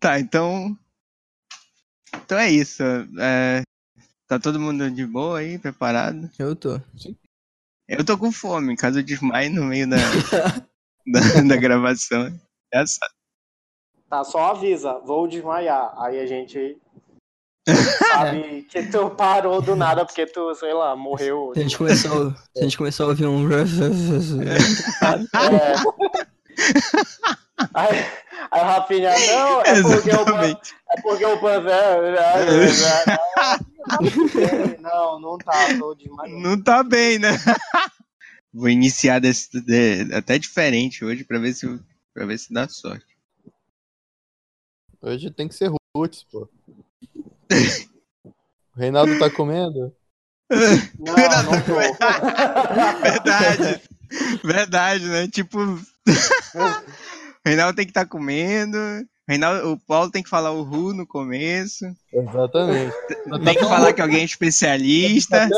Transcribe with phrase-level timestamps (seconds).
[0.00, 0.76] Tá, então.
[2.14, 2.82] Então é isso.
[3.18, 3.62] É,
[4.26, 6.30] tá todo mundo de boa aí, preparado?
[6.38, 6.80] Eu tô.
[7.88, 9.96] Eu tô com fome, caso eu desmaie no meio da,
[11.06, 12.38] da, da gravação.
[12.72, 13.00] Essa.
[14.08, 15.92] Tá, só avisa, vou desmaiar.
[15.98, 16.78] Aí a gente
[17.98, 21.50] sabe que tu parou do nada porque tu, sei lá, morreu.
[21.54, 23.48] Se a gente começou, se a gente começou a ouvir um.
[26.64, 27.38] É.
[27.74, 27.98] Aí,
[28.50, 31.70] aí o Rafinha, não, é porque o Pan, é porque o Panzer.
[34.80, 36.40] Não, não tá, tô desmaiando.
[36.40, 37.30] Não tá bem, né?
[38.52, 41.66] Vou iniciar desse, de- até diferente hoje pra ver se
[42.14, 43.06] para ver se dá sorte.
[45.00, 46.48] Hoje tem que ser roots, pô.
[48.74, 49.94] O Reinaldo tá comendo?
[50.50, 51.74] Não, não tô.
[53.02, 53.82] Verdade.
[54.42, 55.28] Verdade, né?
[55.28, 55.58] Tipo,
[57.48, 58.78] Reinaldo tem que estar comendo.
[59.28, 61.84] Reinaldo, o Paulo tem que falar o Ru no começo.
[62.12, 62.94] Exatamente.
[63.44, 65.48] Tem que falar que alguém é especialista.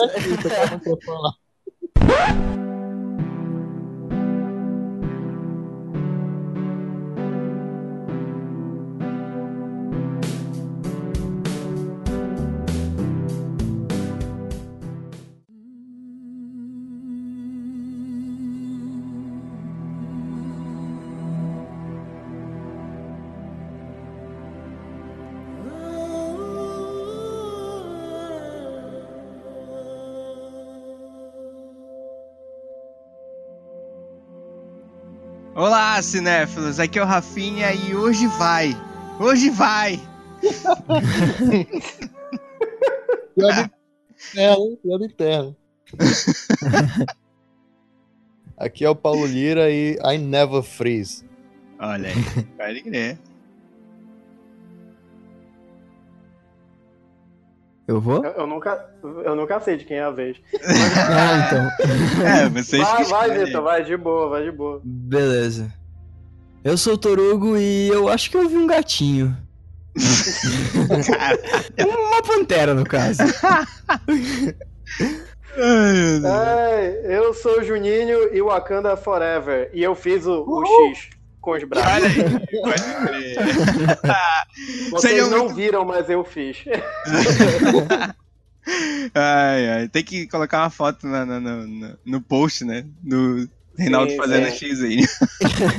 [36.01, 36.81] Olá, cinéfilos.
[36.81, 38.75] Aqui é o Rafinha e hoje vai.
[39.19, 40.01] Hoje vai.
[44.35, 44.79] Hein?
[44.83, 45.55] Piada interna.
[48.57, 51.23] Aqui é o Paulo Lira e I never freeze.
[51.79, 52.15] Olha aí,
[52.57, 53.19] pode crer.
[57.87, 58.25] Eu vou?
[58.25, 60.41] Eu, eu nunca, eu nunca sei de quem é a vez.
[61.13, 61.69] Ah, então.
[62.27, 63.45] É, vocês Vai, que vai.
[63.45, 64.81] Vitor, vai de boa, vai de boa.
[64.83, 65.79] Beleza.
[66.63, 69.37] Eu sou o Torugo e eu acho que eu vi um gatinho.
[71.79, 73.23] Uma pantera, no caso.
[75.57, 76.25] Ai, meu Deus.
[76.25, 79.71] Ai, eu sou o Juninho e Wakanda Forever.
[79.73, 81.09] E eu fiz o, o X
[81.41, 81.91] com os braços.
[81.93, 82.23] Olha aí,
[82.61, 83.37] pode crer.
[84.91, 86.59] Vocês não muito- viram, mas eu fiz.
[89.15, 89.89] Ai, ai.
[89.89, 92.85] Tem que colocar uma foto na- na- na- na- no post, né?
[93.03, 93.49] Do
[93.81, 94.47] Reinaldo fazendo.
[94.49, 94.99] X aí.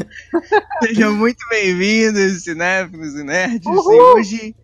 [0.83, 3.65] Sejam muito bem-vindos, cinéfilos e nerds.
[3.65, 4.55] E hoje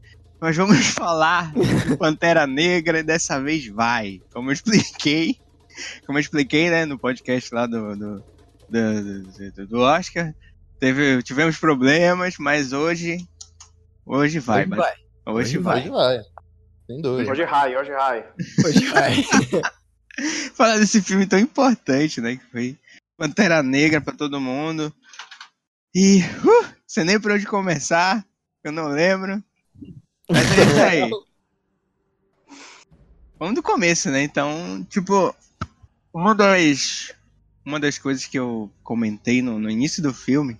[0.41, 4.21] nós vamos falar de Pantera Negra e dessa vez vai.
[4.33, 5.37] Como eu expliquei,
[6.05, 8.23] como eu expliquei, né, no podcast lá do, do,
[8.69, 9.21] do,
[9.55, 10.33] do- do Oscar,
[10.79, 13.17] teve, tivemos problemas, mas hoje,
[14.05, 14.61] hoje vai.
[14.61, 14.93] Hoje mas- vai.
[15.27, 15.79] Hoje Hoje vai.
[15.81, 16.19] Hoje vai.
[16.87, 17.31] Sem dúvida.
[17.31, 18.25] Hoje rai, hoje rai.
[18.65, 19.25] Hoje vai.
[20.55, 22.37] falar desse filme tão importante, né?
[22.37, 22.77] Que foi
[23.17, 24.93] Pantera Negra pra todo mundo.
[25.95, 28.23] E uh, sei nem por onde começar,
[28.63, 29.43] eu não lembro.
[30.29, 31.09] Mas é isso aí.
[33.39, 34.23] Vamos do começo, né?
[34.23, 35.33] Então, tipo,
[36.13, 37.13] uma das,
[37.65, 40.59] uma das coisas que eu comentei no, no início do filme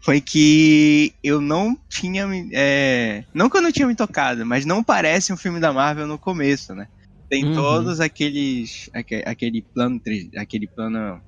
[0.00, 2.26] foi que eu não tinha.
[2.26, 5.72] me- É, não que eu não tinha me tocado, mas não parece um filme da
[5.72, 6.88] Marvel no começo, né?
[7.30, 7.54] Tem Uhum.
[7.54, 8.90] todos aqueles.
[8.92, 10.00] aque- Aquele plano.
[10.36, 11.22] Aquele plano.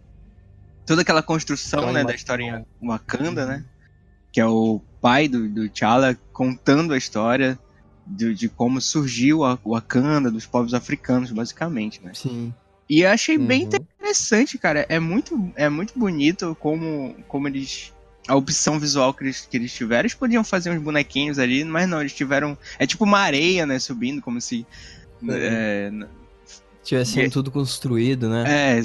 [0.86, 3.64] Toda aquela construção, Aquela né, da em Wakanda, né?
[4.32, 7.58] Que é o pai do, do T'Challa contando a história
[8.06, 12.12] de, de como surgiu a Wakanda, dos povos africanos, basicamente, né?
[12.14, 12.52] Sim.
[12.88, 13.70] E eu achei bem Uhum.
[13.98, 14.84] interessante, cara.
[14.90, 17.92] É muito, é muito bonito como, como eles.
[18.26, 20.00] A opção visual que eles, que eles tiveram.
[20.00, 22.56] Eles podiam fazer uns bonequinhos ali, mas não, eles tiveram.
[22.78, 23.78] É tipo uma areia, né?
[23.78, 24.66] Subindo, como se.
[25.28, 25.90] É,
[26.82, 28.74] Tivesse E- tudo construído, né?
[28.76, 28.78] é,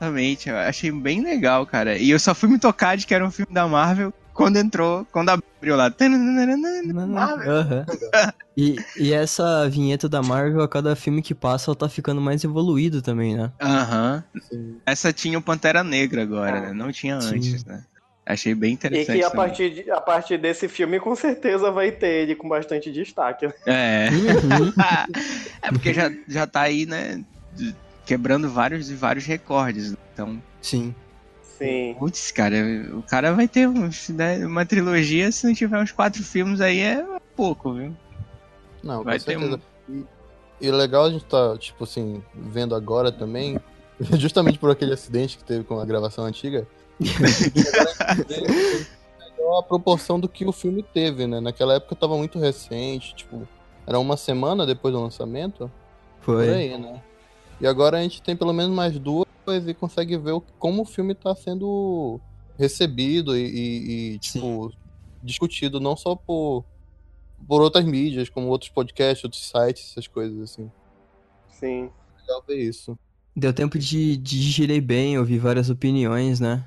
[0.00, 0.48] exatamente.
[0.48, 1.96] Eu achei bem legal, cara.
[1.98, 5.06] E eu só fui me tocar de que era um filme da Marvel quando entrou,
[5.10, 5.92] quando abriu lá.
[7.08, 7.50] Marvel.
[7.50, 7.86] Aham.
[8.56, 12.42] E, e essa vinheta da Marvel, a cada filme que passa, ela tá ficando mais
[12.44, 13.50] evoluído também, né?
[13.60, 14.22] Aham.
[14.48, 14.78] Sim.
[14.86, 16.60] Essa tinha o Pantera Negra agora, Ah.
[16.60, 16.72] né?
[16.72, 17.36] Não tinha Sim.
[17.36, 17.82] antes, né?
[18.28, 19.18] Achei bem E interessante.
[19.18, 19.46] que a também.
[19.46, 23.46] partir, de- a partir desse filme, com certeza, vai ter ele com bastante destaque.
[23.64, 24.08] É.
[24.10, 24.72] Uhum.
[25.62, 27.22] é porque já, já tá aí, né?
[28.06, 29.94] Quebrando vários e vários recordes.
[30.14, 30.94] Então, Sim.
[31.42, 31.94] Sim.
[31.98, 32.56] putz, cara,
[32.92, 36.80] o cara vai ter uns, né, uma trilogia, se não tiver uns quatro filmes aí
[36.80, 37.04] é
[37.34, 37.96] pouco, viu?
[38.82, 39.60] Não, Vai com ter certeza.
[39.88, 40.04] E,
[40.60, 43.58] e legal a gente tá, tipo assim, vendo agora também,
[44.18, 46.66] justamente por aquele acidente que teve com a gravação antiga.
[49.58, 51.38] A proporção do que o filme teve, né?
[51.38, 53.46] Naquela época tava muito recente, tipo,
[53.86, 55.70] era uma semana depois do lançamento,
[56.20, 56.52] por Foi.
[56.52, 57.00] aí, né?
[57.60, 59.26] E agora a gente tem pelo menos mais duas
[59.66, 62.20] e consegue ver o- como o filme tá sendo
[62.58, 64.72] recebido e, e- e, tipo,
[65.22, 66.64] discutido não só por,
[67.46, 70.70] por outras mídias, como outros podcasts, outros sites, essas coisas assim.
[71.50, 71.90] Sim.
[72.20, 72.98] Legal ver isso.
[73.34, 76.64] Deu tempo de, de digerir bem, ouvir várias opiniões, né?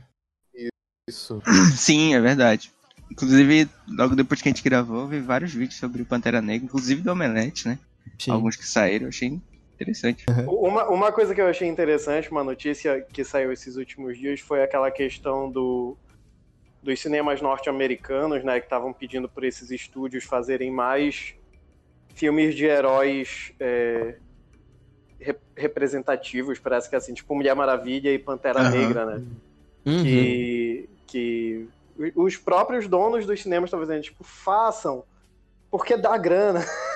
[1.08, 1.42] Isso.
[1.76, 2.72] Sim, é verdade.
[3.12, 7.02] Inclusive, logo depois que a gente gravou, eu vi vários vídeos sobre Pantera Negra, inclusive
[7.02, 7.80] do Omelete, né?
[8.20, 8.32] Sim.
[8.32, 9.42] Alguns que saíram, eu achei
[9.80, 10.26] interessante.
[10.46, 14.62] Uma, uma coisa que eu achei interessante, uma notícia que saiu esses últimos dias, foi
[14.62, 15.98] aquela questão do,
[16.82, 21.34] dos cinemas norte-americanos, né, que estavam pedindo por esses estúdios fazerem mais
[22.14, 24.18] filmes de heróis é,
[25.20, 28.72] re- representativos, parece que assim, tipo Mulher Maravilha e Pantera Aham.
[28.72, 29.22] Negra, né?
[29.86, 30.04] Uhum.
[30.04, 31.70] que, que
[32.16, 35.04] os próprios donos dos cinemas estão dizendo, tipo, façam,
[35.72, 36.60] porque dá grana,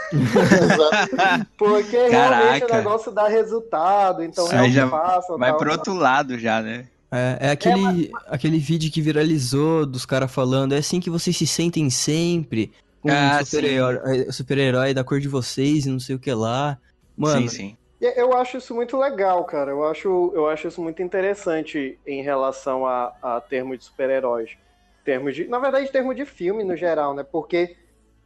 [1.57, 2.77] porque realmente o Caraca.
[2.77, 5.37] negócio dá resultado, então Aí realmente já façam.
[5.37, 5.77] Vai tal, pro tal.
[5.77, 6.85] outro lado já, né?
[7.11, 11.45] É, é aquele, aquele vídeo que viralizou dos caras falando, é assim que vocês se
[11.45, 12.71] sentem sempre,
[13.01, 16.77] com Ah, um super-herói super-herói da cor de vocês e não sei o que lá.
[17.15, 17.77] Mano, sim, sim.
[18.01, 19.71] Eu acho isso muito legal, cara.
[19.71, 24.57] Eu acho, eu acho isso muito interessante em relação a, a termos de super-heróis.
[25.05, 27.23] Termos de, na verdade, termos de filme no geral, né?
[27.23, 27.75] Porque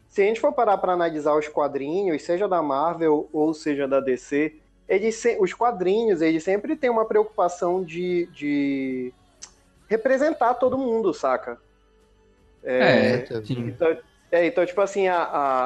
[0.09, 3.99] se a gente for parar para analisar os quadrinhos, seja da Marvel ou seja da
[3.99, 4.55] DC,
[4.87, 9.13] eles se- os quadrinhos, eles sempre têm uma preocupação de, de
[9.87, 11.59] representar todo mundo, saca?
[12.63, 13.59] É, sim.
[13.67, 13.97] Então,
[14.31, 15.65] é, então, tipo assim, a, a,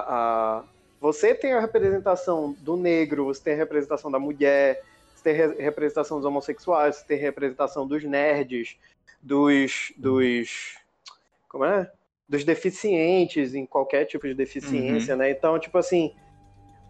[0.59, 0.63] a-
[0.99, 4.83] você tem a representação do negro, você tem a representação da mulher,
[5.15, 8.77] você tem a re- representação dos homossexuais, você tem a representação dos nerds,
[9.21, 9.93] dos.
[9.97, 10.75] dos.
[11.49, 11.91] Como é?
[12.31, 15.29] Dos deficientes, em qualquer tipo de deficiência, né?
[15.31, 16.15] Então, tipo assim,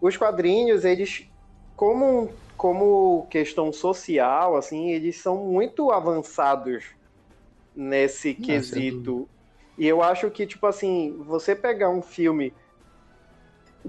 [0.00, 1.24] os quadrinhos, eles,
[1.74, 6.84] como, como questão social, assim, eles são muito avançados
[7.74, 9.28] nesse sem quesito.
[9.76, 12.54] E eu acho que, tipo assim, você pegar um filme.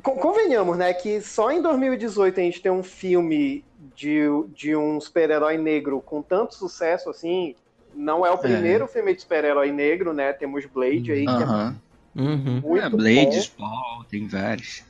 [0.02, 0.92] Con- Convenhamos, né?
[0.94, 6.24] Que só em 2018 a gente tem um filme de, de um super-herói negro com
[6.24, 7.56] tanto sucesso assim.
[7.96, 10.34] Não é o primeiro filme de super-herói negro, né?
[10.34, 11.76] Temos Blade aí, que é Aham.
[12.16, 12.60] Uhum.
[12.62, 13.42] muito É, Blade, bom.
[13.42, 14.84] Spawn, tem vários.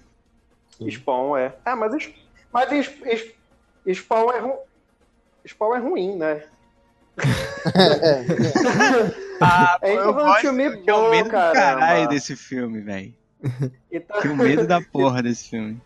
[0.89, 1.55] Spawn é.
[1.65, 2.09] Ah, mas,
[2.51, 4.53] mas es- es- Spawn é ru...
[5.47, 6.44] Spawn é ruim, né?
[9.41, 11.53] Ah, É, um filme eu bom, medo do caramba.
[11.53, 13.13] caralho desse filme, velho.
[13.91, 15.81] Então, Tenho medo da porra desse filme.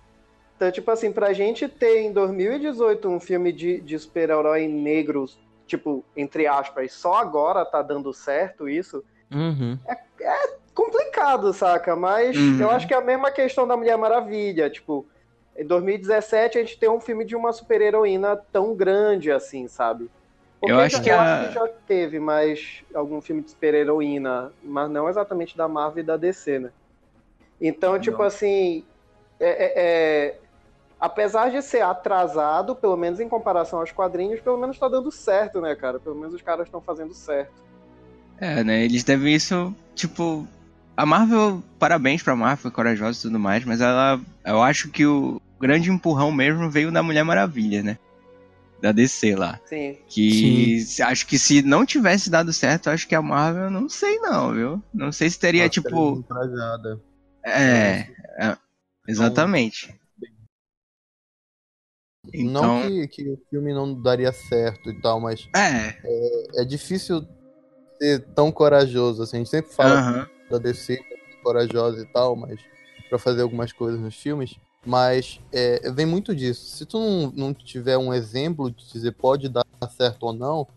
[0.56, 5.25] então, tipo assim, pra gente ter em 2018 um filme de, de super-herói negro,
[5.68, 9.78] tipo, entre aspas, só agora tá dando certo isso, Uhum.
[10.74, 11.96] complicado, saca?
[11.96, 12.62] Mas Uhum.
[12.62, 14.69] eu acho que é a mesma questão da Mulher Maravilha.
[14.69, 15.06] Tipo,
[15.56, 20.10] em 2017 a gente tem um filme de uma super-heroína tão grande assim, sabe?
[20.62, 24.54] Eu acho já, que eu a- acho que já teve mais algum filme de super-heroína,
[24.64, 26.72] mas não exatamente da Marvel e da DC, né?
[27.60, 28.25] Então, tipo Não.
[28.25, 28.86] assim,
[29.40, 30.42] é- é- é-
[31.00, 35.62] apesar de ser atrasado, pelo menos em comparação aos quadrinhos, pelo menos tá dando certo,
[35.62, 36.00] né, cara?
[36.00, 37.52] Pelo menos os caras estão fazendo certo.
[38.40, 38.84] É, né?
[38.84, 40.48] Eles devem isso, tipo.
[40.96, 44.20] A Marvel, parabéns pra Marvel, foi corajosa e tudo mais, mas ela.
[44.44, 47.98] Eu acho que o grande empurrão mesmo veio da Mulher Maravilha, né?
[48.81, 49.60] Da DC lá.
[49.66, 49.98] Sim.
[50.07, 54.19] Que se- acho que se não tivesse dado certo, acho que a Marvel, não sei
[54.19, 54.83] não, viu?
[54.94, 56.18] Não sei se teria, Nossa, tipo.
[56.19, 57.00] entrajada.
[57.44, 58.07] É,
[58.40, 58.57] é,
[59.07, 59.90] exatamente.
[59.90, 59.95] Não
[62.34, 65.48] Então, que, que o filme não daria certo e tal, mas
[66.04, 67.26] é, é difícil
[68.02, 69.38] ser tão corajoso assim.
[69.38, 72.60] A gente sempre fala aham, da DC é corajosa e tal, mas
[73.10, 74.56] para fazer algumas coisas nos filmes,
[74.86, 76.76] mas é, vem muito disso.
[76.76, 79.64] Se tu não, não tiver um exemplo de dizer pode dar
[79.96, 80.68] certo ou não,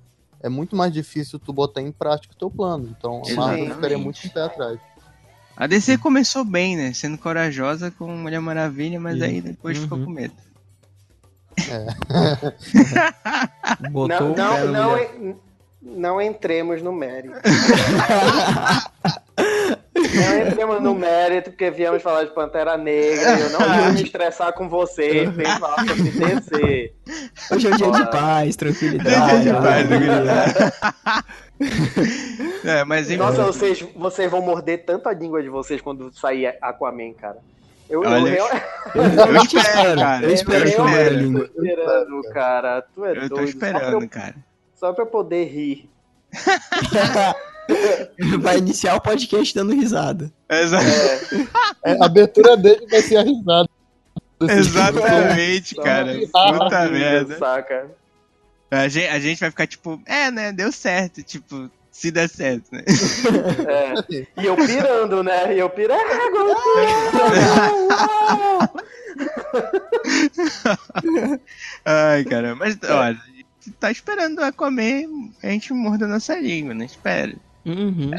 [0.43, 2.89] é muito mais difícil tu botar em prática o teu plano.
[2.97, 4.79] Então a Marvel ficaria muito em pé atrás.
[5.57, 6.93] A DC começou bem, né?
[6.95, 9.25] Sendo corajosa com Mulher Maravilha, mas Sim.
[9.25, 10.05] aí depois ficou Uhum.
[10.07, 10.35] com medo.
[13.91, 15.37] Botou Não, não, não, en-
[15.83, 17.35] não entremos no mérito.
[19.37, 24.53] não entremos no mérito, porque viemos falar de Pantera Negra eu não vou me estressar
[24.53, 26.93] com vocês, vem falar sobre DC.
[27.51, 29.43] Hoje é um dia de paz, tranquilidade.
[29.43, 30.73] Dia de paz, alegria.
[32.65, 33.09] É, mas.
[33.17, 37.39] Nossa, vocês, vocês vão morder tanto a língua de vocês quando sair Aquaman, cara.
[37.91, 38.47] Eu, eu, Olha, Eu,
[39.03, 40.25] Eu eu espero, cara.
[40.25, 42.83] eu espero Eu que eu tô esperando, cara.
[42.95, 43.53] Tu é Eu tô doido.
[43.53, 44.35] Só pra, esperando, eu, cara.
[44.75, 45.91] só pra eu poder rir.
[48.41, 50.33] Vai iniciar o podcast dando risada.
[50.49, 53.69] Exa- É, É, a abertura dele vai ser a risada.
[54.41, 56.13] Exatamente, Só cara.
[56.59, 57.39] Puta merda.
[57.39, 57.91] Saca?
[58.71, 60.53] A gente, a gente vai ficar tipo, é, né?
[60.53, 61.23] Deu certo.
[61.23, 62.83] Tipo, se der certo, né?
[63.69, 64.43] É.
[64.43, 65.55] E eu pirando, né?
[65.55, 66.01] E eu pirando.
[71.85, 72.55] Ai, cara.
[72.55, 73.47] Mas, olha, a gente
[73.79, 75.07] tá esperando a comer,
[75.43, 76.85] a gente morda nossa língua, né?
[76.85, 77.35] Espera.
[77.67, 78.13] Uhum.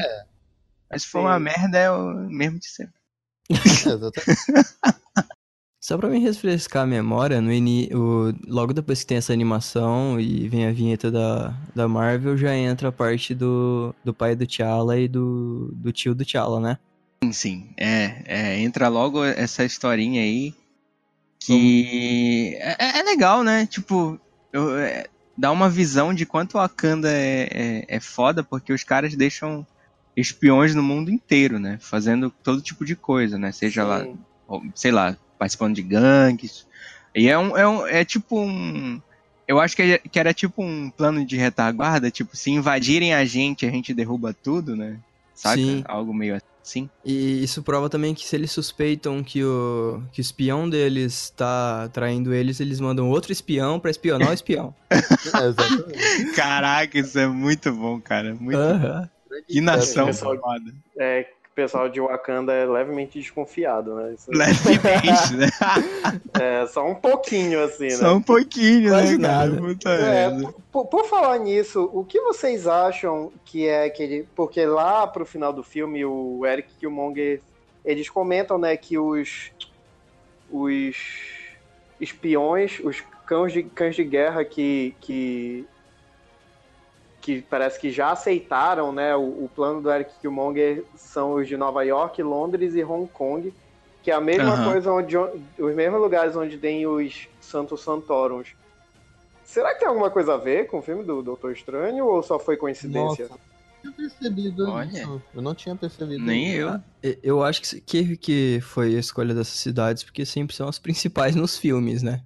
[0.90, 1.44] Mas se for uma Sim.
[1.44, 3.00] merda, é o mesmo de sempre.
[3.50, 4.76] Exatamente.
[5.82, 7.90] Só pra me refrescar a memória, no ini...
[7.92, 8.32] o...
[8.46, 12.90] logo depois que tem essa animação e vem a vinheta da, da Marvel, já entra
[12.90, 16.78] a parte do, do pai do T'Challa e do, do tio do T'Challa, né?
[17.24, 17.70] Sim, sim.
[17.76, 20.54] É, é, entra logo essa historinha aí
[21.40, 23.66] que é, é legal, né?
[23.66, 24.20] Tipo,
[24.52, 29.16] eu- é, dá uma visão de quanto Wakanda é, é, é foda, porque os caras
[29.16, 29.66] deixam
[30.16, 31.76] espiões no mundo inteiro, né?
[31.80, 33.50] Fazendo todo tipo de coisa, né?
[33.50, 34.16] Seja lá, Sim.
[34.46, 36.64] ou, sei lá, participando de gangues.
[37.14, 39.00] E é um, é um é tipo um
[39.48, 43.24] eu acho que, é- que era tipo um plano de retaguarda, tipo, se invadirem a
[43.24, 44.96] gente, a gente derruba tudo, né?
[45.34, 45.56] Saca?
[45.56, 45.82] Sim.
[45.84, 46.88] Algo meio assim.
[47.04, 51.88] E isso prova também que se eles suspeitam que o, que o espião deles tá
[51.92, 54.72] traindo eles, eles mandam outro espião pra espionar o espião.
[54.88, 54.96] É,
[55.48, 56.32] exatamente.
[56.36, 58.34] Caraca, isso é muito bom, cara.
[58.36, 59.10] Muito Aham.
[59.48, 60.72] Que nação pessoal- foda.
[60.96, 64.14] É, o pessoal de Wakanda é levemente desconfiado, né?
[64.14, 65.48] Isso- Levemente, né?
[66.40, 67.90] é só um pouquinho, assim, né?
[67.90, 69.60] Só um pouquinho, Quase né, nada.
[69.84, 70.30] É,
[70.72, 74.26] por, por falar nisso, o que vocês acham que é aquele.
[74.34, 77.42] Porque lá pro final do filme, o Eric Killmonger,
[77.84, 79.50] eles comentam, né, que os.
[80.50, 80.96] Os
[82.00, 84.94] espiões, os cães de, cães de guerra que.
[85.02, 85.66] que
[87.22, 91.56] que parece que já aceitaram né, o, o plano do Eric Killmonger são os de
[91.56, 93.54] Nova York, Londres e Hong Kong,
[94.02, 94.64] que é a mesma Aham.
[94.72, 98.48] coisa onde os mesmos lugares onde tem os Santos Santorums.
[99.44, 102.38] Será que tem alguma coisa a ver com o filme do Doutor Estranho ou só
[102.38, 103.28] foi coincidência?
[103.28, 103.34] Nossa,
[103.84, 104.86] eu não tinha percebido Olha.
[104.88, 105.22] isso.
[105.34, 106.60] Eu não tinha percebido Nem isso.
[106.60, 106.80] eu.
[107.04, 110.78] E- Eu acho que, que, que foi a escolha dessas cidades, porque sempre são as
[110.78, 112.24] principais nos filmes, né?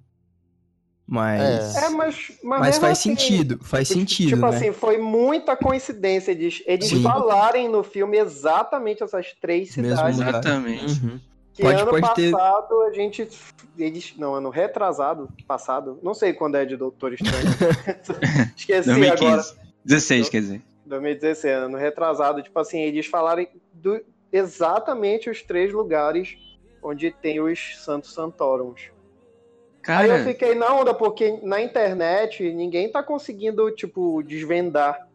[1.07, 1.75] Mas.
[1.77, 2.31] É, mas.
[2.43, 4.47] Mas, Mas mesmo faz assim, sentido, faz tipo- sentido, Tipo né?
[4.57, 7.01] assim, foi muita coincidência eles, eles Sim.
[7.01, 10.17] falarem no filme exatamente essas três Mesmo cidades.
[10.17, 10.29] lugar.
[10.31, 11.05] Exatamente.
[11.05, 11.19] Uhum.
[11.53, 13.27] Que Pode- ano pode ter- passado a gente.
[13.77, 15.97] Eles, não, ano retrasado, passado.
[16.03, 17.45] Não sei quando é de Doutor Estranho.
[18.55, 19.15] Esqueci agora.
[19.15, 19.55] 2015.
[19.85, 20.61] 16, quer dizer.
[20.85, 23.99] 2016, ano retrasado, tipo assim, eles falarem do,
[24.31, 26.35] exatamente os três lugares
[26.83, 28.81] onde tem os Santos Santorums.
[29.87, 35.07] Aí eu Cara, fiquei na onda, porque na internet ninguém tá conseguindo, tipo, desvendar.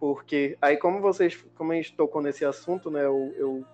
[0.00, 3.64] Porque aí como vocês, como a gente tocou nesse assunto, né, eu, eu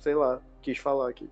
[0.00, 1.28] sei lá, quis falar aqui.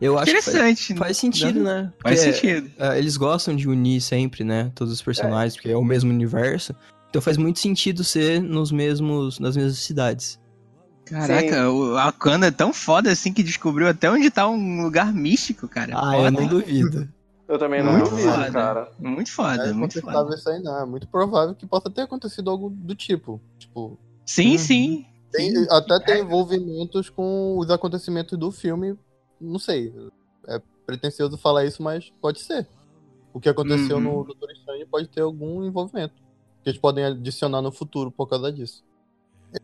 [0.00, 0.94] Eu acho que faz, interessante.
[0.94, 1.92] faz sentido, né?
[2.00, 2.70] Faz Porque, sentido.
[2.78, 4.70] é, eles gostam de unir sempre, né?
[4.74, 6.72] Todos os personagens, porque é o mesmo universo.
[7.10, 10.38] Então faz muito sentido ser nos mesmos, nas mesmas cidades.
[11.08, 15.66] Caraca, o Wakanda é tão foda assim que descobriu até onde tá um lugar místico,
[15.68, 15.94] cara.
[15.96, 16.16] Ah, Foda.
[16.26, 17.08] eu não duvido.
[17.48, 18.50] Eu também não Muito duvido, foda.
[18.52, 18.92] cara.
[18.98, 20.34] Muito foda, É muito foda.
[20.34, 20.78] isso aí, não.
[20.80, 23.40] É muito provável que possa ter acontecido algo do tipo.
[23.58, 24.58] Tipo, Sim, Uhum.
[24.58, 25.06] sim.
[25.32, 25.66] tem- Sim.
[25.70, 28.94] até tem envolvimentos com os acontecimentos do filme.
[29.40, 29.94] Não sei.
[30.46, 32.66] É pretencioso falar isso, mas pode ser.
[33.32, 34.02] O que aconteceu Uhum.
[34.02, 36.14] no Doutor Estranho pode ter algum envolvimento.
[36.62, 38.84] Que eles podem adicionar no futuro por causa disso.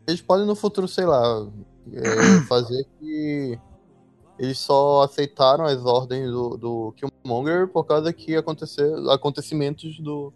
[0.06, 1.46] Eles podem no futuro, sei lá,
[1.92, 3.58] é, fazer que
[4.38, 10.32] eles só aceitaram as ordens do, do Killmonger por causa que aconteceu acontecimentos do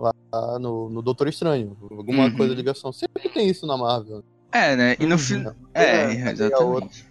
[0.00, 1.76] lá no, no Doutor Estranho.
[1.90, 2.36] Alguma Uhum.
[2.36, 2.92] coisa ligação.
[2.92, 4.22] Sempre tem isso na Marvel.
[4.52, 4.96] É, né?
[4.98, 5.18] E no Uhum.
[5.18, 5.50] filme.
[5.74, 7.06] É, É, a exatamente.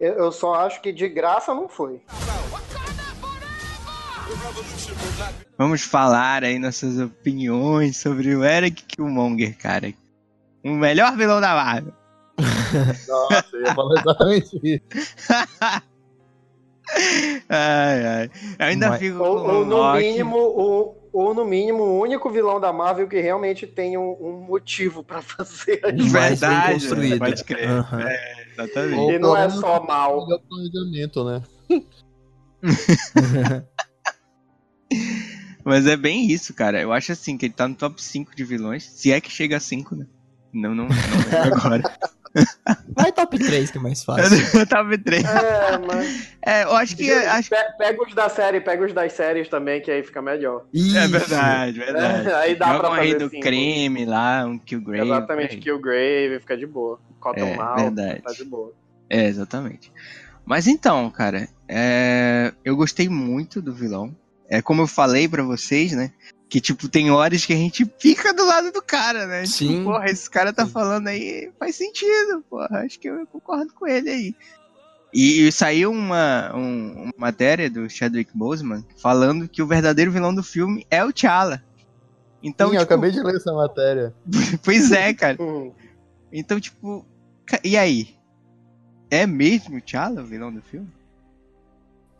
[0.00, 2.02] Eu, eu só acho que de graça não foi.
[5.56, 9.92] Vamos falar aí nossas opiniões sobre o Eric Killmonger, cara.
[10.64, 11.92] O melhor vilão da Marvel.
[13.08, 14.82] Nossa, eu ia falar exatamente isso.
[17.48, 18.30] ai, ai.
[18.58, 19.98] Eu ainda Mas- fico Ou, com ou o no Loki.
[20.02, 24.40] mínimo, ou, ou no mínimo, o único vilão da Marvel que realmente tem um, um
[24.48, 27.18] motivo pra fazer bem Verdade, construído.
[27.18, 27.68] pode crer.
[27.70, 28.00] Aham.
[28.08, 28.98] É, exatamente.
[29.00, 30.24] Ou E não é só mal.
[30.26, 31.42] melhor planejamento, né?
[35.64, 36.80] Mas é bem isso, cara.
[36.80, 38.84] Eu acho assim que ele tá no top 5 de vilões.
[38.84, 40.06] Se é que chega a 5, né?
[40.52, 41.82] Não, não, não agora.
[42.96, 44.36] Vai top 3 que é mais fácil.
[44.68, 45.24] top 3.
[45.24, 46.28] É, mas.
[46.44, 47.10] É, eu acho que.
[47.10, 47.48] Acho...
[47.50, 50.64] Pe- Pega os da série, pega os das séries também, que aí fica melhor.
[50.74, 51.08] É Isso.
[51.08, 52.28] verdade, verdade.
[52.28, 53.42] É, aí dá Joga pra um rei fazer do cinco.
[53.42, 55.06] creme lá, um Killgrave.
[55.08, 57.00] Exatamente, Killgrave, fica de boa.
[57.20, 58.22] Cotton É, Mal, verdade.
[58.22, 58.72] tá de boa.
[59.08, 59.92] É, exatamente.
[60.44, 64.14] Mas então, cara, é, eu gostei muito do vilão.
[64.48, 66.12] É como eu falei pra vocês, né?
[66.48, 69.46] Que, tipo, tem horas que a gente fica do lado do cara, né?
[69.46, 69.68] Sim.
[69.78, 72.82] Tipo, porra, esse cara tá falando aí, faz sentido, porra.
[72.84, 74.34] Acho que eu concordo com ele aí.
[75.12, 80.42] E, saiu uma, um- uma matéria do Chadwick Boseman falando que o verdadeiro vilão do
[80.42, 81.62] filme é o T'Challa.
[82.42, 84.14] Então, Sim, eu tipo, acabei de ler essa matéria.
[84.62, 85.36] pois é, cara.
[85.40, 85.72] Hum.
[86.32, 87.06] Então, tipo,
[87.62, 88.14] e aí?
[89.10, 90.88] É mesmo o T'Challa o vilão do filme?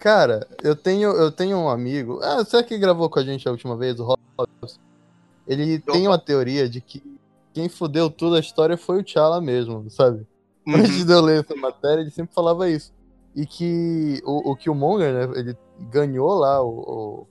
[0.04, 2.20] Cara, eu tenho, eu tenho um amigo.
[2.23, 4.78] Ah, você que gravou com a gente a última vez, o Robson?
[5.49, 7.02] Ele tem uma teoria de que
[7.54, 10.26] quem fudeu tudo a história foi o T'Challa mesmo, sabe?
[10.66, 10.75] Uhum.
[10.76, 12.92] Antes de eu ler essa matéria, ele sempre falava isso.
[13.34, 15.56] E que o, o Killmonger, né, ele
[15.90, 17.26] ganhou lá o, o-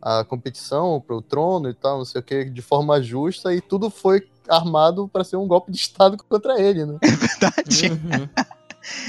[0.00, 3.90] a competição pro trono e tal, não sei o que, de forma justa, e tudo
[3.90, 6.98] foi armado pra ser um golpe de Estado contra ele, né?
[7.02, 7.92] Verdade.
[7.92, 8.28] Uhum.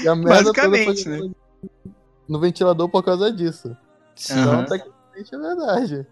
[0.04, 1.34] E a merda toda Basicamente, foi né?
[2.32, 3.76] No ventilador por causa disso.
[4.16, 4.40] Sim.
[4.40, 6.06] Então, tecnicamente é verdade.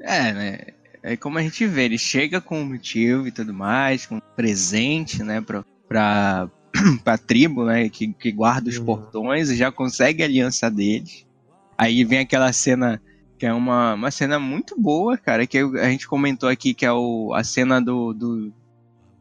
[0.00, 0.58] É, né?
[1.02, 4.20] É como a gente vê, ele chega com um motivo e tudo mais, com um
[4.36, 6.48] presente, né, pra, pra,
[7.02, 8.84] pra tribo, né, que, que guarda os Uhum.
[8.84, 11.26] portões e já consegue a aliança deles.
[11.78, 13.00] Aí vem aquela cena
[13.38, 16.92] que é uma, uma cena muito boa, cara, que a gente comentou aqui, que é
[16.92, 18.52] o, a cena do, do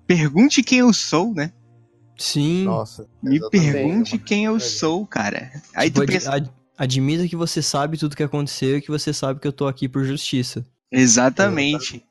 [0.05, 1.53] Pergunte quem eu sou, né?
[2.19, 2.65] Sim.
[2.65, 3.07] Nossa.
[3.23, 3.71] Me exatamente.
[3.71, 4.59] pergunte quem eu É.
[4.59, 5.51] sou, cara.
[5.73, 9.11] Aí Tipo, tu pensa, ad- admita que você sabe tudo que aconteceu e que você
[9.13, 10.65] sabe que eu tô aqui por justiça.
[10.91, 12.03] Exatamente.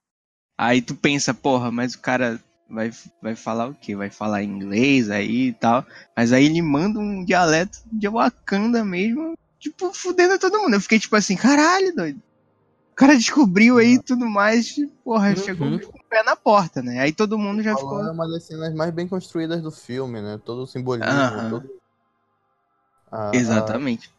[0.56, 2.90] Aí tu pensa, porra, mas o cara vai,
[3.22, 3.94] vai falar o quê?
[3.94, 5.86] Vai falar inglês aí e tal.
[6.16, 10.74] Mas aí ele manda um dialeto de Wakanda mesmo, tipo, fudendo todo mundo.
[10.74, 12.20] Eu fiquei tipo assim, caralho, doido.
[12.98, 14.74] O cara descobriu aí tudo mais,
[15.04, 15.36] porra, Uhum.
[15.36, 16.98] chegou com o pé na porta, né?
[16.98, 18.12] Aí todo mundo já Falou, é ficou.
[18.12, 20.36] uma das cenas mais bem construídas do filme, né?
[20.44, 21.70] Todo o simbolismo, todo...
[23.12, 24.12] a- Exatamente.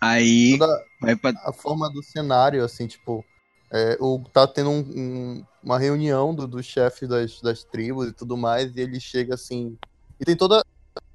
[0.00, 1.30] Aí a- toda vai pra.
[1.44, 3.24] a forma do cenário, assim, tipo,
[3.70, 8.12] é, o, tá tendo um- um- uma reunião do- dos chefes das, das tribos e
[8.12, 9.78] tudo mais, e ele chega assim.
[10.18, 10.60] E tem toda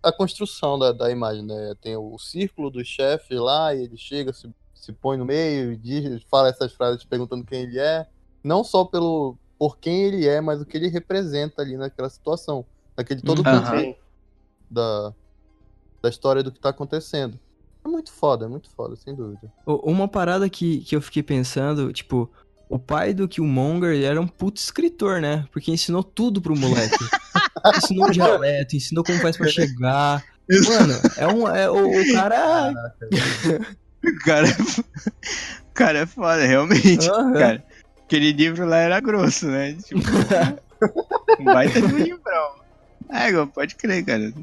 [0.02, 1.76] a construção da, da imagem, né?
[1.82, 4.50] Tem o círculo dos chefes lá, e ele chega, se,
[4.82, 8.08] se põe no meio e diz, fala essas frases perguntando quem ele é.
[8.44, 12.66] Não só pelo por quem ele é, mas o que ele representa ali naquela situação.
[12.98, 13.96] Naquele todo Sim.
[14.70, 15.14] da,
[16.02, 17.40] da história do que tá acontecendo.
[17.86, 19.54] É muito foda, é muito foda, sem dúvida.
[19.66, 22.32] Uma parada que, que eu fiquei pensando, tipo,
[22.68, 25.46] o pai do Killmonger ele era um puto escritor, né?
[25.52, 26.98] Porque ensinou tudo pro moleque.
[27.78, 30.24] ensinou o dialeto, ensinou como faz pra chegar.
[30.50, 31.48] Mano, é um.
[31.48, 32.74] É, o, o cara.
[32.74, 33.82] O
[34.26, 37.10] cara, o cara é foda, realmente.
[37.10, 37.34] Aham.
[37.34, 37.64] Cara,
[38.06, 39.74] aquele livro lá era grosso, né?
[39.74, 40.02] Tipo,
[41.40, 42.52] um baita de um livrão.
[43.10, 44.34] É, pode crer, cara.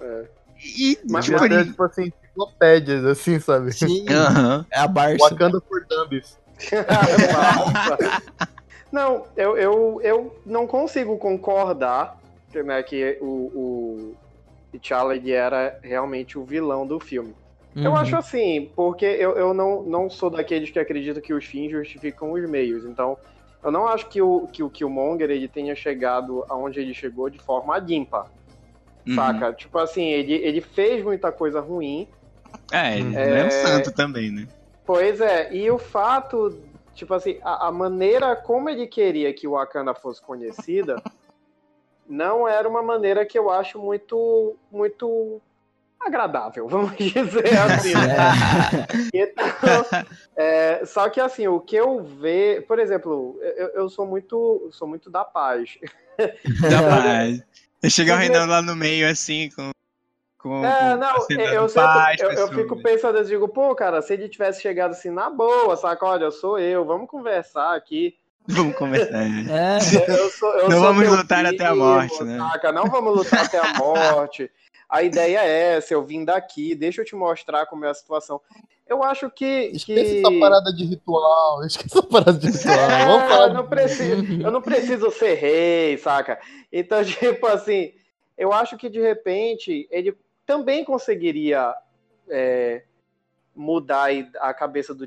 [0.00, 0.24] É.
[0.64, 1.64] E, Mas- tipo, ele...
[1.64, 3.72] tipo assim, enciclopédias, assim, sabe?
[3.72, 4.66] Sim, Aham.
[4.70, 5.18] é a Barça.
[5.28, 6.38] Wakanda for Dummies.
[7.32, 8.22] Massa.
[8.92, 12.18] não, eu, eu, eu não consigo concordar
[12.52, 13.26] que, né, que o,
[14.74, 17.34] o T'Challa era realmente o vilão do filme.
[17.76, 17.96] Eu Uhum.
[17.98, 22.32] acho assim, porque eu, eu não, não sou daqueles que acreditam que os fins justificam
[22.32, 22.84] os meios.
[22.84, 23.16] Então,
[23.62, 27.38] eu não acho que o, que o Killmonger ele tenha chegado aonde ele chegou de
[27.38, 28.26] forma limpa,
[29.06, 29.14] Uhum.
[29.14, 29.52] saca?
[29.52, 32.08] Tipo assim, ele, ele fez muita coisa ruim,
[32.72, 33.26] É, ele É.
[33.26, 34.48] não é um santo também, né?
[34.84, 36.60] Pois é, e o fato,
[36.94, 40.96] tipo assim, a, a maneira como ele queria que o Wakanda fosse conhecida
[42.08, 45.40] não era uma maneira que eu acho muito, muito
[46.00, 47.92] agradável, vamos dizer assim.
[47.94, 49.10] É.
[49.12, 49.86] Então,
[50.36, 54.88] é, só que assim, o que eu vejo, por exemplo, eu, eu sou muito, sou
[54.88, 55.78] muito da paz.
[56.70, 57.42] Rapaz.
[57.90, 59.70] Chega o Reinaldo lá no meio, assim, com.
[60.38, 62.54] com É, não, eu, sempre, paz, eu, eu pessoas.
[62.54, 66.04] fico pensando, eu digo, pô, cara, se ele tivesse chegado assim na boa, saca?
[66.04, 68.16] Olha, sou eu, vamos conversar aqui.
[68.46, 69.22] Vamos começar.
[69.22, 69.78] É.
[70.08, 72.38] Eu sou, eu Não sou vamos teu lutar até a morte, né?
[72.38, 72.72] Saca?
[72.72, 74.50] Não vamos lutar até a morte.
[74.90, 78.40] A ideia é essa, eu vim daqui, deixa eu te mostrar como é a situação.
[78.86, 79.70] Eu acho que.
[79.72, 80.18] Esquece que...
[80.18, 81.64] essa parada de ritual.
[81.64, 82.76] Esquece essa parada de ritual.
[83.30, 86.40] É, eu não preciso, eu não preciso ser rei, saca?
[86.72, 87.92] Então, tipo assim,
[88.36, 91.72] eu acho que de repente ele também conseguiria
[92.28, 92.82] é,
[93.54, 94.08] mudar
[94.40, 95.06] a cabeça do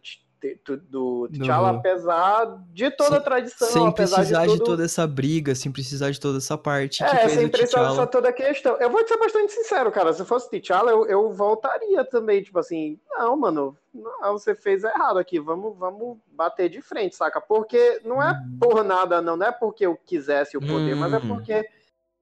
[0.90, 4.58] do T'Challa, apesar de toda a tradição, sem apesar precisar de, tudo...
[4.58, 7.04] de, toda essa briga, sem precisar de toda essa parte.
[7.04, 8.76] É, sem precisar de toda a questão.
[8.78, 10.14] Eu vou ser bastante sincero, cara.
[10.14, 15.20] Se fosse T'Challa, eu, eu voltaria também, tipo assim, não, mano, não, você fez errado
[15.20, 17.40] aqui, vamos, vamos bater de frente, saca?
[17.40, 18.58] Porque não é hum.
[18.60, 21.00] por nada, não, não é porque eu quisesse o poder, hum.
[21.00, 21.28] mas é hum.
[21.28, 21.70] porque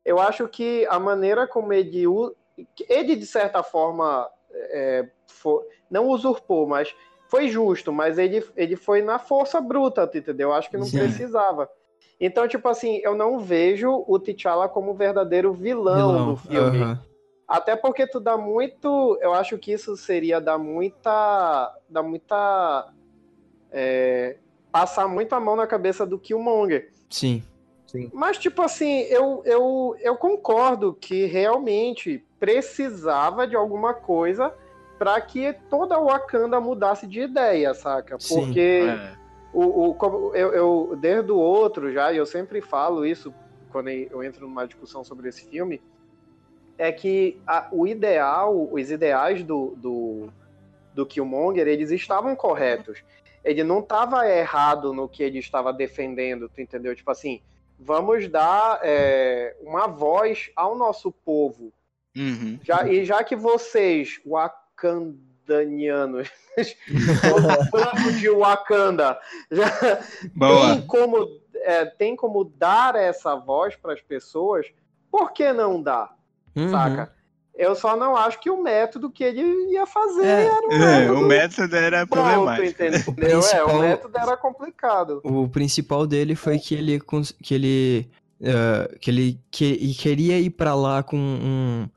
[0.03, 2.05] eu acho que a maneira como ele,
[2.89, 6.93] ele de certa forma, é, for, não usurpou, mas
[7.31, 10.49] foi justo, mas ele, ele foi na força bruta, entendeu?
[10.49, 10.99] Eu acho que não Sim.
[10.99, 11.69] precisava.
[12.19, 16.25] Então, tipo assim, eu não vejo o T'Challa como verdadeiro vilão, vilão.
[16.31, 16.83] do filme.
[16.83, 16.97] Uhum.
[17.47, 19.17] Até porque tu dá muito.
[19.21, 21.73] Eu acho que isso seria dar muita.
[21.87, 22.91] dar muita.
[23.71, 24.35] É,
[24.69, 26.91] passar muito a mão na cabeça do Killmonger.
[27.09, 27.41] Sim.
[27.87, 28.09] Sim.
[28.13, 34.53] Mas, tipo assim, eu, eu, eu concordo que realmente precisava de alguma coisa
[35.01, 38.19] para que toda o Wakanda mudasse de ideia, saca?
[38.19, 39.15] Porque é.
[39.51, 43.33] o, o, eu, eu, desde o outro já, e eu sempre falo isso
[43.71, 45.81] quando eu entro numa discussão sobre esse filme,
[46.77, 50.29] é que a, o ideal, os ideais do, do,
[50.93, 53.03] do Killmonger, eles estavam corretos.
[53.43, 56.95] Ele não estava errado no que ele estava defendendo, tu entendeu?
[56.95, 57.41] Tipo assim,
[57.79, 61.73] vamos dar é, uma voz ao nosso povo.
[62.15, 62.59] Uhum.
[62.63, 64.37] Já, e já que vocês, o
[64.81, 69.19] wakandanianos, o povo de Wakanda,
[69.51, 69.69] já
[70.65, 74.67] tem como, é, tem como dar essa voz para as pessoas,
[75.11, 76.15] por que não dar?
[76.55, 76.69] Uhum.
[76.69, 77.13] Saca?
[77.53, 79.41] Eu só não acho que o método que ele
[79.73, 82.67] ia fazer é, era um é, o método era pronto, problemático.
[82.69, 83.01] Entendeu?
[83.05, 85.21] O, principal, é, o método era complicado.
[85.23, 86.99] O principal dele foi que ele
[87.43, 91.89] que ele uh, que ele que, queria ir para lá com um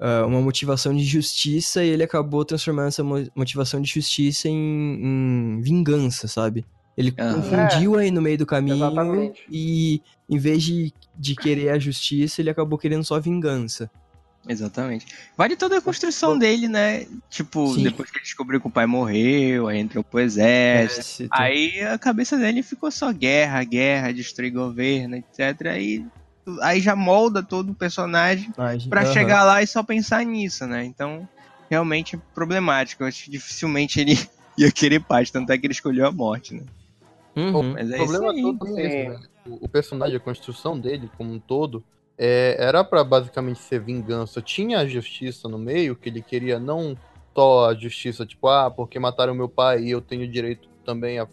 [0.00, 5.60] uh, uma motivação de justiça e ele acabou transformando essa motivação de justiça em, em
[5.60, 6.64] vingança, sabe?
[6.96, 7.34] Ele ah.
[7.34, 9.42] confundiu é, aí no meio do caminho exatamente.
[9.50, 13.90] e em vez de, de querer a justiça, ele acabou querendo só vingança.
[14.48, 15.06] Exatamente.
[15.36, 17.06] Vale toda a construção dele, né?
[17.28, 17.82] Tipo, Sim.
[17.82, 21.24] depois que ele descobriu que o pai morreu, aí entrou pro exército.
[21.24, 21.28] exército.
[21.32, 25.76] Aí a cabeça dele ficou só guerra, guerra, destruir governo, etc.
[25.78, 26.06] E
[26.62, 28.50] aí já molda todo o personagem
[28.88, 29.12] para uhum.
[29.12, 30.84] chegar lá e só pensar nisso, né?
[30.84, 31.28] Então,
[31.70, 33.02] realmente é problemático.
[33.02, 34.18] Eu acho que dificilmente ele
[34.58, 36.62] ia querer paz, tanto é que ele escolheu a morte, né?
[37.36, 37.72] Uhum.
[37.74, 39.20] Mas é o problema todo é esse, né?
[39.46, 41.82] O personagem, a construção dele como um todo,
[42.18, 44.42] é, era para basicamente ser vingança.
[44.42, 46.96] Tinha a justiça no meio, que ele queria não
[47.34, 51.26] só a justiça, tipo, ah, porque mataram meu pai e eu tenho direito também a,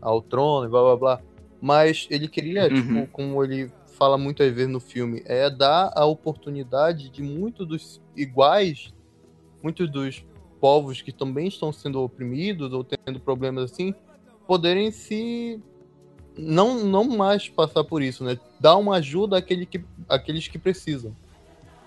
[0.00, 1.20] ao trono e blá blá blá.
[1.60, 2.74] Mas ele queria, uhum.
[2.74, 3.70] tipo, como ele
[4.02, 8.92] fala muitas vezes no filme, é dar a oportunidade de muitos dos iguais,
[9.62, 10.24] muitos dos
[10.60, 13.94] povos que também estão sendo oprimidos ou tendo problemas assim,
[14.44, 15.60] poderem se
[16.36, 18.36] não não mais passar por isso, né?
[18.58, 21.14] Dar uma ajuda àquele que, àqueles que precisam.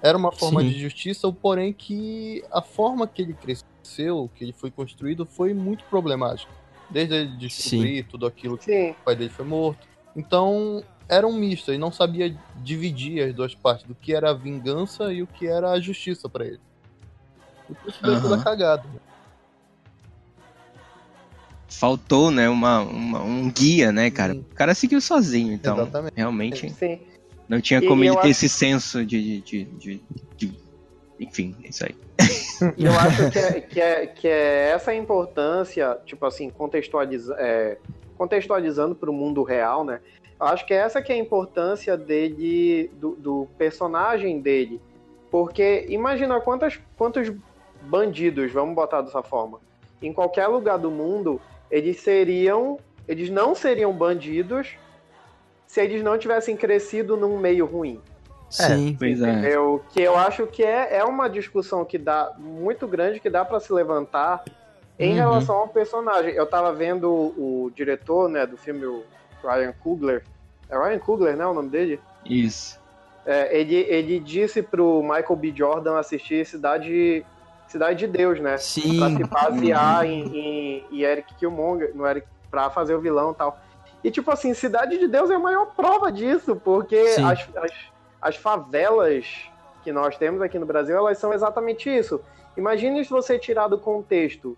[0.01, 0.69] Era uma forma Sim.
[0.69, 5.83] de justiça, porém que a forma que ele cresceu, que ele foi construído, foi muito
[5.89, 6.51] problemática.
[6.89, 8.07] Desde ele descobrir Sim.
[8.09, 8.91] tudo aquilo que Sim.
[8.91, 9.85] o pai dele foi morto.
[10.15, 14.33] Então, era um misto e não sabia dividir as duas partes do que era a
[14.33, 16.59] vingança e o que era a justiça para ele.
[17.69, 18.83] E por isso deu toda cagada.
[21.67, 24.33] Faltou, né, uma, uma, um guia, né, cara?
[24.33, 24.39] Sim.
[24.39, 26.13] O cara seguiu sozinho, então Exatamente.
[26.15, 26.99] realmente Sim.
[27.49, 28.29] não tinha como ele ter acho...
[28.29, 30.01] esse senso de, de, de,
[30.37, 30.53] de,
[31.19, 31.95] Enfim, é isso aí.
[32.77, 37.77] E eu acho que é, que, é, que é essa importância, tipo assim, contextualiza, é,
[38.17, 39.99] contextualizando para o mundo real, né?
[40.39, 44.81] Acho que essa que é a importância dele, do, do personagem dele.
[45.31, 47.31] Porque imagina quantas, quantos
[47.81, 49.59] bandidos, vamos botar dessa forma,
[50.01, 52.77] em qualquer lugar do mundo, eles seriam.
[53.07, 54.75] Eles não seriam bandidos
[55.67, 58.01] se eles não tivessem crescido num meio ruim.
[58.49, 59.55] Sim, é, pois é.
[59.55, 63.43] Eu, que eu acho que é, é uma discussão que dá muito grande que dá
[63.43, 64.43] para se levantar
[64.97, 65.15] em uhum.
[65.15, 66.33] relação ao personagem.
[66.33, 69.03] Eu tava vendo o, o diretor, né, do filme, o
[69.43, 70.23] Ryan Coogler.
[70.69, 71.99] É Ryan Coogler, né, o nome dele?
[72.25, 72.79] Isso.
[73.25, 75.53] É, ele, ele disse pro Michael B.
[75.55, 77.25] Jordan assistir Cidade,
[77.67, 78.57] Cidade de Deus, né?
[78.57, 78.99] Sim.
[78.99, 83.35] Pra se basear em, em, em, Eric Killmonger, no Eric, pra fazer o vilão e
[83.35, 83.59] tal.
[84.03, 87.71] E, tipo assim, Cidade de Deus é a maior prova disso, porque as, as,
[88.21, 89.25] as favelas
[89.83, 92.21] que nós temos aqui no Brasil, elas são exatamente isso.
[92.55, 94.55] Imagine se você tirar do contexto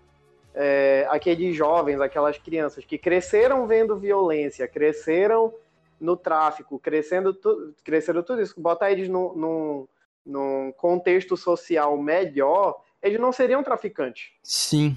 [0.54, 5.52] é, aqueles jovens, aquelas crianças que cresceram vendo violência, cresceram
[6.00, 9.88] no tráfico, crescendo, tu, crescendo tudo isso, botar eles num, num,
[10.24, 14.30] num contexto social melhor, eles não seriam traficantes.
[14.42, 14.96] Sim.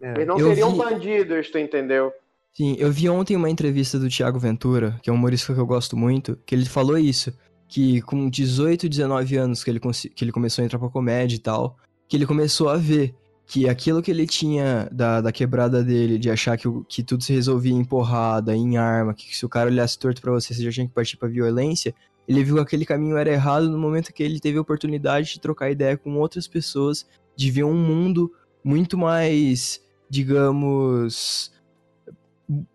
[0.00, 0.12] É.
[0.14, 2.12] Eles não Eu seriam vi- bandidos, tu entendeu?
[2.52, 5.66] Sim, eu vi ontem uma entrevista do Thiago Ventura, que é um humorista que eu
[5.66, 7.32] gosto muito, que ele falou isso,
[7.66, 11.38] que com 18, 19 anos que ele, que ele começou a entrar pra comédia e
[11.38, 13.14] tal, que ele começou a ver
[13.52, 17.22] que aquilo que ele tinha da, da quebrada dele, de achar que, o- que tudo
[17.22, 20.62] se resolvia em porrada, em arma, que se o cara olhasse torto pra você, você
[20.62, 21.94] já tinha que partir pra violência,
[22.26, 25.40] ele viu que aquele caminho era errado no momento que ele teve a oportunidade de
[25.40, 28.32] trocar ideia com outras pessoas, de ver um mundo
[28.64, 31.52] muito mais, digamos,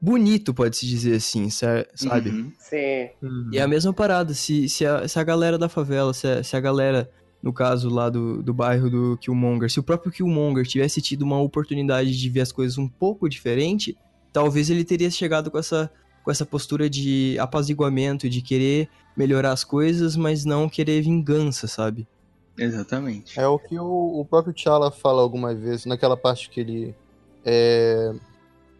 [0.01, 2.29] bonito, pode-se dizer assim, sa- sabe?
[2.29, 2.51] Uhum.
[2.59, 3.09] Sim.
[3.51, 6.43] E é a mesma parada, se, se, a, se a galera da favela, se a,
[6.43, 7.09] se a galera,
[7.41, 11.39] no caso lá do, do bairro do Killmonger, se o próprio Killmonger tivesse tido uma
[11.39, 13.97] oportunidade de ver as coisas um pouco diferente,
[14.33, 15.89] talvez ele teria chegado com essa,
[16.23, 22.07] com essa postura de apaziguamento, de querer melhorar as coisas, mas não querer vingança, sabe?
[22.57, 23.39] Exatamente.
[23.39, 26.95] É o que o, o próprio T'Challa fala algumas vezes, naquela parte que ele.
[27.45, 28.13] É,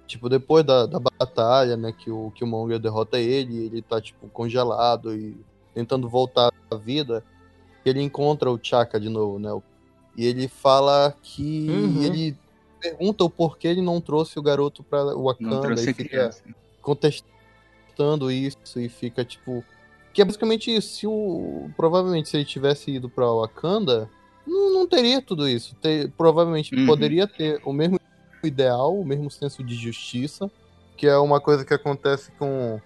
[0.08, 5.16] tipo, depois da, da batalha, né, que o Killmonger derrota ele, ele tá, tipo, congelado
[5.16, 5.38] e
[5.74, 7.24] tentando voltar à vida,
[7.90, 9.50] ele encontra o Chaka de novo, né?
[10.16, 11.68] E ele fala que.
[11.70, 12.04] Uhum.
[12.04, 12.36] Ele
[12.80, 16.42] pergunta o porquê ele não trouxe o garoto pra Não Wakanda trouxe e fica criança.
[16.82, 19.64] contestando isso e fica tipo.
[20.14, 20.96] Que é basicamente isso.
[20.96, 21.70] Se o.
[21.76, 24.10] Provavelmente se ele tivesse ido pra Wakanda,
[24.46, 25.76] não, não teria tudo isso.
[25.76, 26.86] Ter- provavelmente Uhum.
[26.86, 28.00] poderia ter o mesmo
[28.44, 30.50] ideal, o mesmo senso de justiça,
[30.96, 32.80] que é uma coisa que acontece com,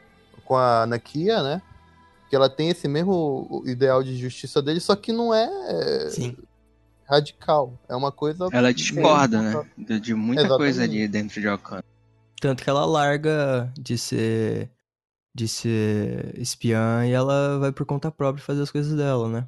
[0.44, 1.62] com a Nakia, né?
[2.32, 5.50] Que ela tem esse mesmo ideal de justiça dele, só que não é
[6.10, 6.38] Sim.
[7.04, 7.78] radical.
[7.90, 8.48] É uma coisa.
[8.54, 9.66] Ela discorda, né?
[9.78, 10.64] De, de muita Exatamente.
[10.64, 11.84] coisa ali dentro de Wakanda.
[12.40, 14.72] Tanto que ela larga de ser
[15.36, 19.48] de ser espiã e ela vai por conta própria fazer as coisas dela, né?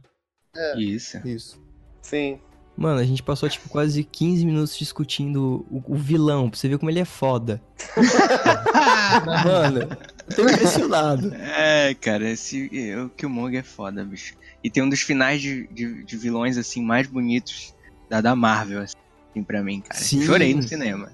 [0.76, 1.26] Isso.
[1.26, 1.58] Isso.
[2.02, 2.38] Sim.
[2.76, 6.78] Mano, a gente passou tipo quase 15 minutos discutindo o, o vilão, pra você ver
[6.78, 7.62] como ele é foda.
[9.46, 9.88] Mano,
[10.36, 11.34] tô impressionado.
[11.58, 14.36] É, cara, esse, o Killmonger é foda, bicho.
[14.64, 17.76] E tem um dos finais de, de, de vilões, assim, mais bonitos
[18.10, 20.00] da, da Marvel, assim, pra mim, cara.
[20.00, 20.22] Sim.
[20.22, 21.12] Chorei no cinema.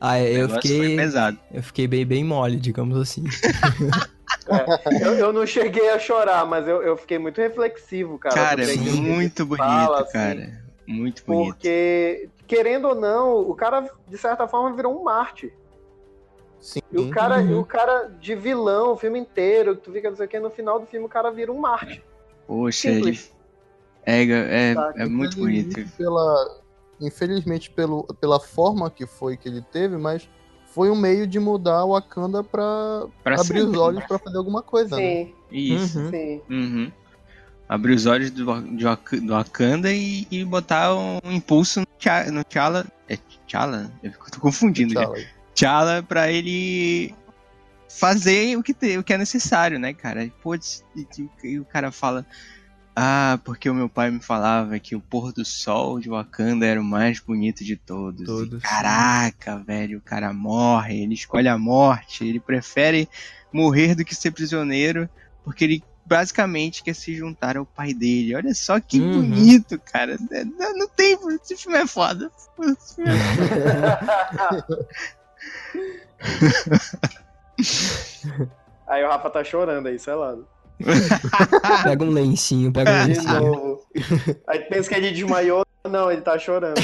[0.00, 1.38] Ah, O eu fiquei, pesado.
[1.52, 3.24] eu fiquei bem, bem mole, digamos assim.
[4.48, 8.34] É, eu, eu não cheguei a chorar, mas eu, eu fiquei muito reflexivo, cara.
[8.34, 10.62] Cara, é muito bonito, fala, assim, cara.
[10.86, 11.54] Muito bonito.
[11.54, 15.52] Porque, querendo ou não, o cara, de certa forma, virou um Marte.
[16.60, 16.80] Sim.
[16.92, 17.50] E o cara, Uhum.
[17.50, 20.38] e o cara de vilão o filme inteiro, que tu fica não sei o que,
[20.38, 22.02] no final do filme o cara vira um Marte.
[22.46, 22.98] Poxa, ele.
[23.14, 23.32] Simples.
[24.04, 25.68] É, é, Tá, é muito bonito.
[25.80, 26.60] Infelizmente Pela,
[27.00, 30.28] infelizmente, pelo, pela forma que foi que ele teve, mas
[30.66, 34.06] foi um meio de mudar o Wakanda pra, Pra abrir os sempre, olhos né?
[34.06, 35.02] pra fazer alguma coisa, né?
[35.02, 35.98] Sim, Isso.
[35.98, 36.10] Uhum.
[36.10, 36.42] sim.
[36.48, 36.92] Uhum.
[37.68, 42.30] Abrir os olhos do, Wak- do Wakanda e, e botar um impulso no T'Challa.
[42.32, 42.86] No T'Challa.
[43.08, 43.90] É T'Challa?
[44.02, 45.08] Eu tô confundindo já.
[45.60, 46.02] T'Challa.
[46.02, 47.14] Pra ele
[47.88, 50.24] fazer o que, te- o que é necessário, né, cara?
[50.24, 51.06] E, Putz, e,
[51.44, 52.24] e- e o cara fala.
[53.02, 56.80] Ah, porque o meu pai me falava que o pôr do sol de Wakanda era
[56.80, 58.22] o mais bonito de todos.
[58.22, 58.62] E, Todos.
[58.62, 63.08] caraca, velho, o cara morre, ele escolhe a morte, ele prefere
[63.52, 65.08] morrer do que ser prisioneiro,
[65.44, 68.34] porque ele basicamente quer se juntar ao pai dele.
[68.34, 69.12] Olha só que Uhum.
[69.12, 70.18] bonito, cara.
[70.32, 71.16] É, Não, não tem.
[71.42, 72.30] Esse filme é foda.
[72.60, 73.14] Esse filme é
[78.88, 80.36] Aí o Rafa tá chorando aí, sei lá.
[81.84, 83.40] Pega um lencinho, pega um De lencinho.
[83.40, 83.86] novo.
[84.48, 85.64] Aí pensa que ele desmaiou.
[85.88, 86.74] Não, ele tá chorando.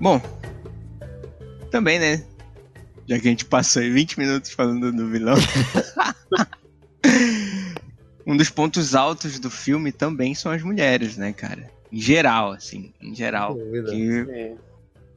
[0.00, 0.20] Bom,
[1.70, 2.24] também, né?
[3.06, 5.36] Já que a gente passou aí 20 minutos falando do vilão.
[8.26, 11.70] um dos pontos altos do filme também são as mulheres, né, cara?
[11.90, 13.56] Em geral, assim, em geral.
[13.56, 14.56] Que Sim.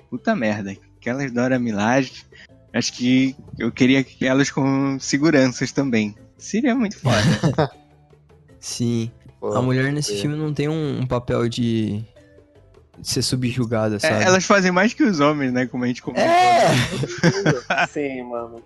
[0.09, 0.75] puta merda.
[0.97, 2.25] Aquelas Dora Milaje,
[2.73, 6.15] acho que eu queria que elas com seguranças também.
[6.37, 7.69] Seria muito foda.
[8.59, 9.11] Sim.
[9.39, 10.21] Pô, A mulher nesse é.
[10.21, 12.03] filme não tem um, um papel de
[13.01, 14.23] ser subjugada, É, sabe?
[14.23, 15.65] elas fazem mais que os homens, né?
[15.65, 16.29] Como a gente comentou.
[16.29, 16.67] É!
[17.91, 18.62] Sim, mano.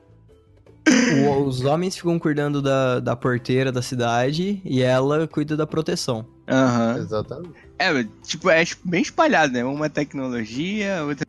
[1.28, 6.26] O- os homens ficam cuidando da, da porteira da cidade e ela cuida da proteção.
[6.48, 6.98] Aham.
[6.98, 7.54] Exatamente.
[7.78, 9.64] É, tipo, é bem espalhado, né?
[9.66, 11.28] Uma tecnologia, a outra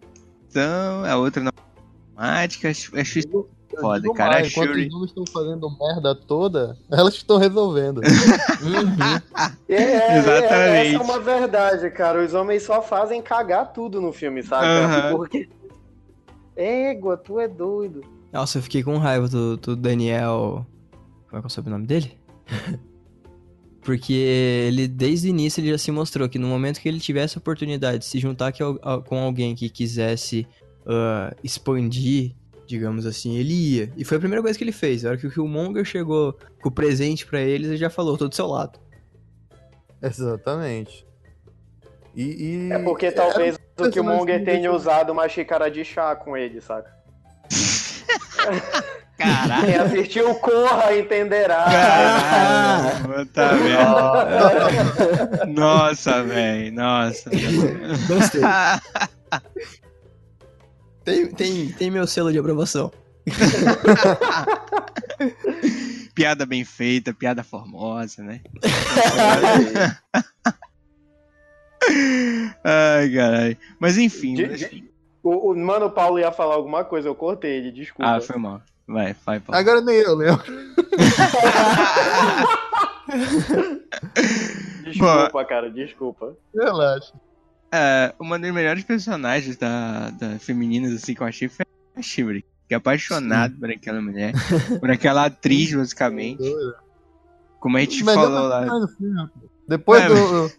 [1.11, 1.51] a outra na
[2.17, 2.71] matemática.
[2.71, 3.49] Acho acho isso
[3.81, 7.37] Foda, digo cara, mais, a Enquanto Shuri- os homens estão fazendo merda toda, elas estão
[7.39, 7.99] resolvendo.
[7.99, 9.49] Uhum.
[9.69, 10.95] É, é, Exatamente.
[10.95, 12.25] essa é uma verdade, cara.
[12.25, 14.67] Os homens só fazem cagar tudo no filme, sabe?
[14.67, 15.13] Aham.
[15.17, 15.49] Porque
[16.57, 18.01] Égua, tu é doido.
[18.33, 20.67] Nossa, eu fiquei com raiva do, do Daniel.
[21.29, 22.13] Como é que é o sobrenome dele?
[23.83, 27.39] Porque ele, desde o início, ele já se mostrou que no momento que ele tivesse
[27.39, 30.47] a oportunidade de se juntar que- a- com alguém que quisesse
[30.87, 32.33] ah, expandir,
[32.69, 33.91] digamos assim, ele ia.
[33.97, 35.05] E foi a primeira coisa que ele fez.
[35.05, 38.29] A hora que o Killmonger chegou com o presente pra eles, ele já falou, tô
[38.29, 38.79] do seu lado.
[40.03, 41.07] Exatamente.
[42.15, 46.37] E, e- É porque talvez o personagem Killmonger tenha usado uma xícara de chá com
[46.37, 46.95] ele, saca?
[49.17, 49.65] Caralho.
[49.67, 51.65] Quem assistiu Corra entenderá.
[51.65, 53.49] Caralho, tá
[55.47, 55.47] vendo?
[55.59, 57.29] Nossa, velho, nossa.
[58.07, 58.41] Gostei.
[61.09, 62.91] tem, tem, tem meu selo de aprovação.
[66.15, 68.41] piada bem feita, piada formosa, né?
[72.65, 73.57] Ai, caralho.
[73.79, 74.35] Mas enfim.
[74.35, 74.69] De- mas-
[75.23, 78.11] O, o Mano Paulo ia falar alguma coisa, eu cortei ele, desculpa.
[78.17, 78.61] Ah, foi mal.
[78.87, 79.61] Vai, vai, Paulo.
[79.61, 80.43] Agora nem eu lembro.
[84.85, 86.37] Desculpa, cara, desculpa.
[86.55, 87.13] Relaxa.
[87.73, 92.01] É, uma das melhores personagens da, da femininas assim que eu achei foi a.
[92.69, 94.33] Que é apaixonado por aquela mulher,
[94.79, 96.43] por aquela atriz, basicamente.
[97.61, 98.87] Como a gente Melhor falou lá.
[98.97, 99.29] filme.
[99.67, 100.53] Depois É, do.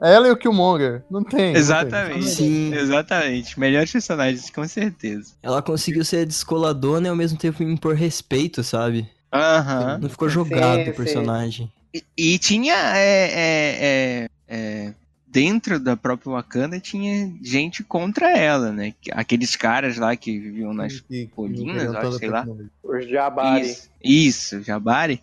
[0.00, 1.02] Ela e o Killmonger.
[1.10, 1.52] Não tem.
[1.52, 2.24] não Exatamente.
[2.26, 2.74] Sim.
[2.74, 3.58] Exatamente.
[3.58, 5.34] Melhores personagens, com certeza.
[5.42, 9.08] Ela conseguiu ser descoladona e ao mesmo tempo impor respeito, sabe?
[9.32, 9.98] Aham.
[10.02, 11.72] Não ficou jogado Sim, o personagem.
[11.94, 12.74] E, e tinha.
[12.74, 14.94] é, é, é, é,
[15.36, 18.94] dentro da própria Wakanda tinha gente contra ela, né?
[18.98, 21.04] Que- Aqueles caras lá que viviam nas.
[21.34, 22.46] Colinas, acho, sei lá.
[22.82, 23.66] Os Jabari.
[23.70, 25.22] Isso, isso, Jabari.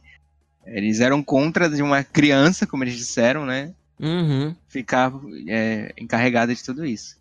[0.68, 3.72] Eles eram contra de uma criança, como eles disseram, né?
[4.00, 4.56] Uhum.
[4.68, 5.12] Ficar
[5.48, 7.18] é, encarregada de tudo isso.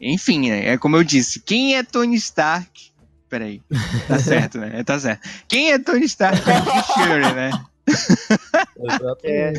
[0.00, 2.90] Enfim, né, é como eu disse, quem é Tony Stark?
[3.28, 3.62] Peraí,
[4.08, 4.82] tá certo, né?
[4.82, 5.20] Tá certo.
[5.46, 7.50] Quem é Tony Stark é o Fury, né?
[9.24, 9.52] É.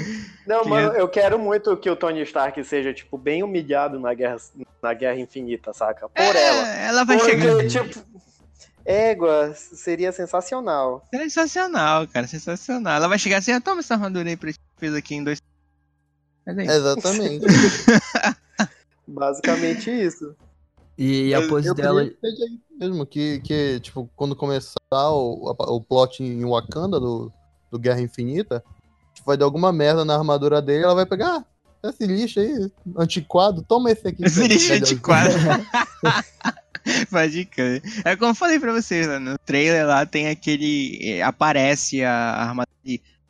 [0.45, 4.37] Não, mano, eu quero muito que o Tony Stark seja, tipo, bem humilhado na Guerra,
[4.81, 6.09] na guerra Infinita, saca?
[6.09, 6.67] Por É, ela.
[6.75, 7.67] Ela vai Porque, chegar.
[7.67, 7.99] tipo,
[8.85, 11.05] égua, seria sensacional.
[11.13, 12.95] Sensacional, cara, sensacional.
[12.97, 15.39] Ela vai chegar assim, ah, toma essa armadura aí pra gente fez aqui em dois.
[16.45, 16.51] É.
[16.65, 17.45] Exatamente.
[19.07, 20.35] Basicamente isso.
[20.97, 22.03] E, e a Eu- pose Eu dela.
[22.05, 27.31] que seja isso mesmo, que, que, tipo, quando começar o, o plot em Wakanda do,
[27.73, 28.63] do Guerra Infinita,
[29.13, 31.43] tipo, vai dar alguma merda na armadura dele, ela vai pegar,
[31.83, 34.23] ah, esse lixo aí, antiquado, toma esse aqui.
[34.23, 34.81] Esse lixo Melhor.
[34.83, 35.33] antiquado.
[37.09, 37.81] Pode crer.
[38.03, 39.17] É como eu falei pra vocês, né?
[39.19, 40.99] no trailer lá tem aquele.
[41.01, 42.67] eh, Aparece a armadura.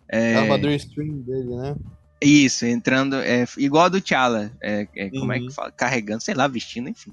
[0.10, 1.76] É, A armadura stream dele, né?
[2.22, 3.16] Isso, entrando.
[3.18, 4.52] É, igual a do T'Challa.
[4.62, 5.48] É, é, como é Uhum.
[5.48, 5.72] que fala?
[5.72, 7.12] Carregando, sei lá, vestindo, enfim.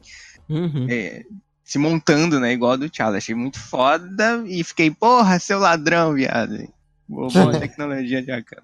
[0.49, 0.87] Uhum.
[0.89, 1.25] É,
[1.65, 2.53] se montando, né?
[2.53, 3.19] Igual a do T'Challa.
[3.19, 6.67] Achei muito foda e fiquei, porra, seu ladrão, viado.
[7.11, 8.63] Boa, tecnologia de Wakanda.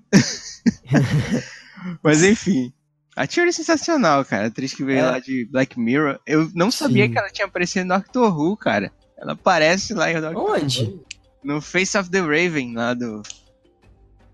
[2.02, 2.72] Mas enfim.
[3.16, 4.44] A Tia é sensacional, cara.
[4.44, 5.10] A atriz que veio É.
[5.10, 6.20] lá de Black Mirror.
[6.26, 7.12] Eu não sabia Sim.
[7.12, 8.92] que ela tinha aparecido no Doctor Who, cara.
[9.18, 11.00] Ela aparece lá em Doctor Onde?
[11.42, 13.22] no Face of the Raven, lá do.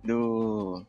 [0.04, 0.84] Do.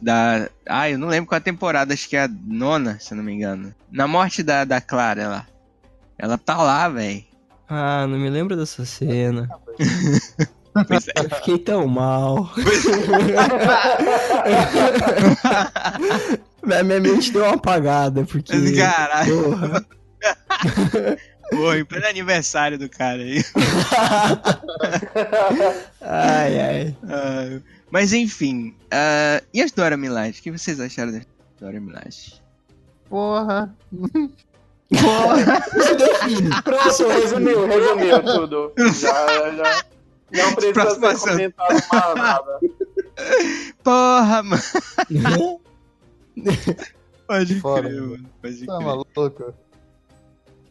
[0.00, 0.48] Da.
[0.66, 3.24] Ah, eu não lembro qual a temporada, acho que é a nona, se eu não
[3.24, 3.74] me engano.
[3.90, 5.46] Na morte da, da Clara, lá.
[6.18, 7.24] Ela tá lá, velho.
[7.68, 9.48] Ah, não me lembro dessa cena.
[10.88, 11.12] Pois é.
[11.16, 12.50] Eu fiquei tão mal.
[16.64, 18.52] Minha minha mente deu uma apagada, porque.
[18.76, 19.84] Caralho, Porra.
[21.50, 23.44] pô, em pleno aniversário do cara aí.
[26.00, 26.96] Ai, ai.
[27.08, 28.74] Ah, mas enfim.
[28.90, 30.38] ah, e as Dora Milaje?
[30.40, 31.22] O que vocês acharam das
[31.60, 32.40] Dora Milaje?
[33.08, 33.74] Porra.
[34.88, 35.60] Porra,
[35.96, 36.62] define.
[36.62, 38.72] Pronto, resumiu, resumiu tudo.
[38.78, 39.84] Já, já.
[40.32, 42.60] Não precisa ser comentado mais nada.
[43.84, 45.60] Porra, mano.
[47.26, 48.08] Pode crer, mano.
[48.10, 48.30] mano.
[48.40, 48.86] Pode Tá crer.
[48.86, 49.54] maluco?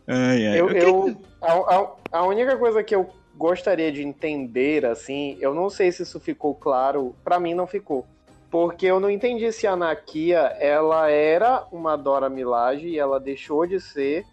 [0.07, 0.59] Ai, ai.
[0.59, 5.69] Eu, eu- a, a- a única coisa que eu gostaria de entender, assim, eu não
[5.69, 8.05] sei se isso ficou claro, pra mim não ficou.
[8.49, 13.65] Porque eu não entendi se a Nakia, ela era uma Dora Milaje e ela deixou
[13.65, 14.25] de ser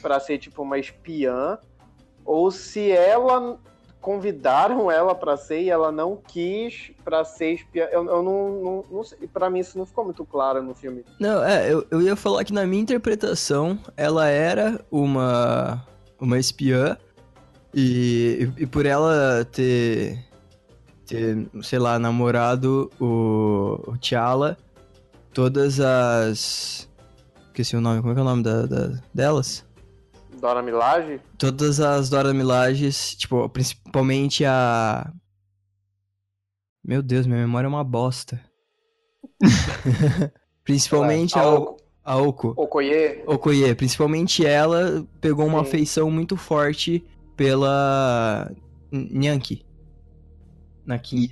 [0.00, 1.58] pra ser tipo uma espiã,
[2.24, 3.58] ou se ela
[4.02, 7.84] convidaram ela pra ser e ela não quis pra ser espiã.
[7.84, 11.04] Eu, eu não, não, não sei, pra mim isso não ficou muito claro no filme.
[11.18, 15.86] Não, é, eu, eu ia falar que na minha interpretação, ela era uma,
[16.20, 16.98] uma espiã.
[17.72, 20.18] E, e, e por ela ter,
[21.06, 24.58] ter, sei lá, namorado o, o T'Challa,
[25.32, 26.86] todas as.
[27.46, 29.64] Esqueci o nome, como é que é o nome da, da- delas?
[30.42, 31.20] Dora Milaje?
[31.38, 35.08] Todas as Dora Milajes, tipo, principalmente a.
[36.84, 38.40] Meu Deus, minha memória é uma bosta.
[40.64, 42.54] principalmente a, Oko- a Oko.
[42.56, 43.22] Okoye.
[43.24, 45.64] Okoye, principalmente ela pegou uma Sim.
[45.68, 47.04] afeição muito forte
[47.36, 48.50] pela
[48.90, 49.64] Nyanki.
[50.84, 51.30] Naki.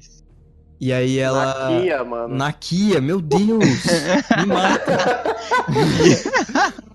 [0.81, 1.69] E aí ela.
[1.69, 2.35] Nakia, mano.
[2.37, 3.65] Nakia, meu Deus!
[4.39, 5.37] me mata!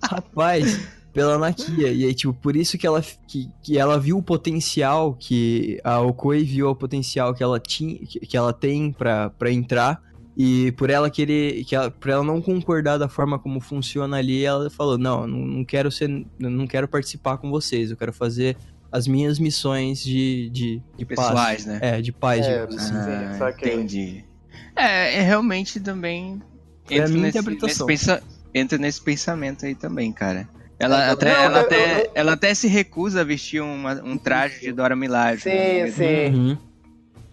[0.02, 1.90] Rapaz, pela Nakia.
[1.92, 5.98] E aí, tipo, por isso que ela, que, que ela viu o potencial que a
[6.00, 10.00] Okoi viu o potencial que ela tinha, que, que ela tem pra, pra entrar.
[10.36, 14.44] E por ela querer, que ela, por ela não concordar da forma como funciona ali,
[14.44, 16.06] ela falou: "Não, não, não quero ser,
[16.38, 17.90] não quero participar com vocês.
[17.90, 18.54] Eu quero fazer
[18.92, 21.28] as minhas missões de de, de paz.
[21.28, 21.78] Pessoais, né?
[21.80, 22.78] É, de paz, É, assim.
[22.78, 23.72] Sim, Ah, saquei.
[23.72, 24.24] entendi.
[24.76, 26.42] É, é realmente também
[26.90, 27.86] a entra minha nesse, interpretação.
[27.86, 28.22] nesse pensa-
[28.54, 30.46] entra nesse pensamento aí também, cara.
[30.78, 34.18] Ela, até, não, ela, eu- até, eu- ela até se recusa a vestir uma- um
[34.18, 35.42] traje de Dora Milaje.
[35.42, 35.50] Sim,
[35.82, 35.86] né?
[35.88, 36.34] sim.
[36.34, 36.58] Uhum.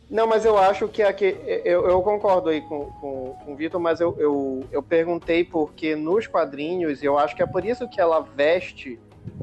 [0.09, 1.35] Não, mas eu acho que aqui.
[1.65, 5.95] Eu, eu concordo aí com, com, com o Vitor, mas eu, eu, eu perguntei porque
[5.95, 8.99] nos quadrinhos, eu acho que é por isso que ela veste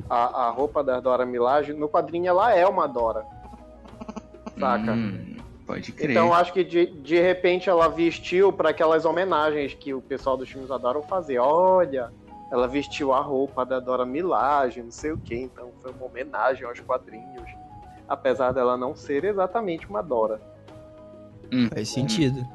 [0.09, 1.73] a, a roupa da Dora Milaje.
[1.73, 3.25] No quadrinho ela é uma Dora.
[4.59, 4.93] Saca?
[4.93, 5.37] Hum,
[5.67, 6.11] pode crer.
[6.11, 10.37] Então eu acho que de, de repente ela vestiu para aquelas homenagens que o pessoal
[10.37, 11.39] dos filmes adoram fazer.
[11.39, 12.13] Olha,
[12.51, 15.35] ela vestiu a roupa da Dora Milaje, não sei o que.
[15.37, 17.49] Então foi uma homenagem aos quadrinhos.
[18.09, 20.41] Apesar dela não ser exatamente uma Dora.
[21.53, 22.47] Hum, Faz sentido.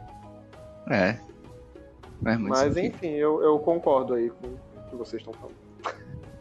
[0.90, 1.18] É.
[2.22, 2.96] Muito Mas sentido.
[2.96, 5.56] enfim, eu, eu concordo aí com o que vocês estão falando.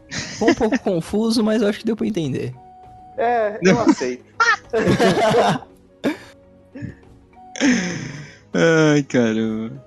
[0.09, 2.53] Ficou um pouco confuso, mas eu acho que deu pra entender.
[3.17, 4.25] É, eu aceito.
[8.53, 9.84] Ai, caramba.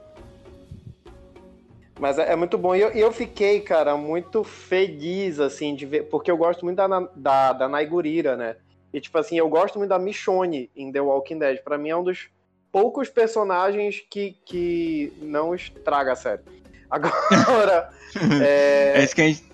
[1.99, 2.75] Mas é, é muito bom.
[2.75, 6.05] E eu, eu fiquei, cara, muito feliz, assim, de ver.
[6.05, 8.57] Porque eu gosto muito da, da, da Naigurira, né?
[8.93, 11.63] E, tipo assim, eu gosto muito da Michonne em The Walking Dead.
[11.63, 12.29] Pra mim é um dos
[12.71, 16.43] poucos personagens que, que não estraga a série.
[16.91, 17.91] Agora.
[18.41, 19.45] É, é, isso que a gente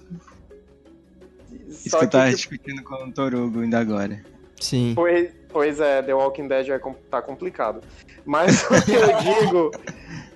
[1.68, 4.24] isso só que eu tava tipo, discutindo com o Torugo ainda agora.
[4.60, 4.92] Sim.
[4.94, 7.80] Pois, pois é, The Walking Dead é, tá complicado.
[8.26, 9.70] Mas o que eu digo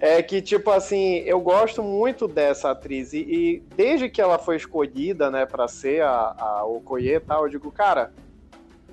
[0.00, 3.12] é que, tipo assim, eu gosto muito dessa atriz.
[3.12, 7.42] E, e desde que ela foi escolhida, né, pra ser a, a Okoye e tal,
[7.42, 8.12] eu digo, cara,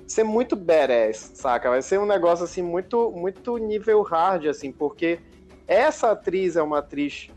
[0.04, 1.70] ser muito badass, saca?
[1.70, 5.20] Vai ser um negócio, assim, muito, muito nível hard, assim, porque
[5.68, 7.30] essa atriz é uma atriz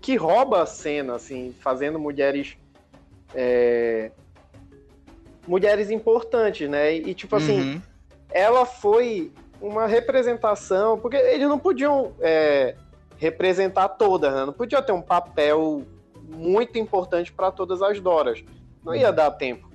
[0.00, 2.56] que rouba a cena, assim, fazendo mulheres.
[3.32, 4.10] é,
[5.46, 6.94] mulheres importantes, né?
[6.94, 7.82] E, tipo assim, Uhum.
[8.30, 12.74] ela foi uma representação, porque eles não podiam é,
[13.16, 14.44] representar todas, né?
[14.44, 15.82] Não podia ter um papel
[16.24, 18.42] muito importante para todas as Doras.
[18.84, 19.70] Não ia dar tempo.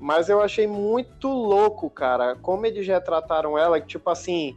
[0.00, 4.56] Mas eu achei muito louco, cara, como eles retrataram ela, que tipo assim,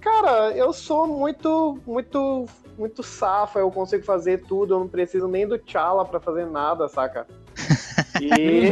[0.00, 2.46] cara, eu sou muito, muito,
[2.78, 6.88] muito safa, eu consigo fazer tudo, eu não preciso nem do T'Challa para fazer nada,
[6.88, 7.26] saca?
[8.20, 8.70] E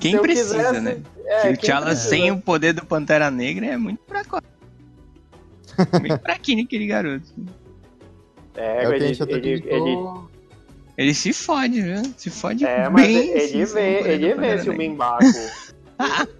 [0.00, 1.02] Quem se precisa, quisesse- né?
[1.26, 4.40] é, que o T'Challa sem o poder do Pantera Negra é muito fraco.
[6.02, 7.26] Meio fraquinho aquele garoto.
[8.56, 10.28] É, É ele, ele, comentou.
[10.28, 10.28] ele,
[10.96, 12.02] Ele se fode, viu?
[12.16, 13.28] Se fode É, mas bem.
[13.30, 14.88] ele assim, sem vê, ele vê Pantera se o Negra.
[14.88, 15.24] Mimbaco.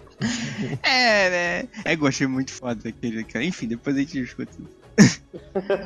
[0.83, 1.29] É,
[1.63, 1.69] né?
[1.85, 3.45] É, gostei muito foda daquele cara.
[3.45, 4.51] Enfim, depois a gente discute.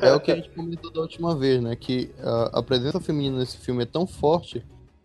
[0.02, 1.76] É o que a gente comentou da última vez, né?
[1.76, 4.60] Que a, a presença feminina nesse filme é tão forte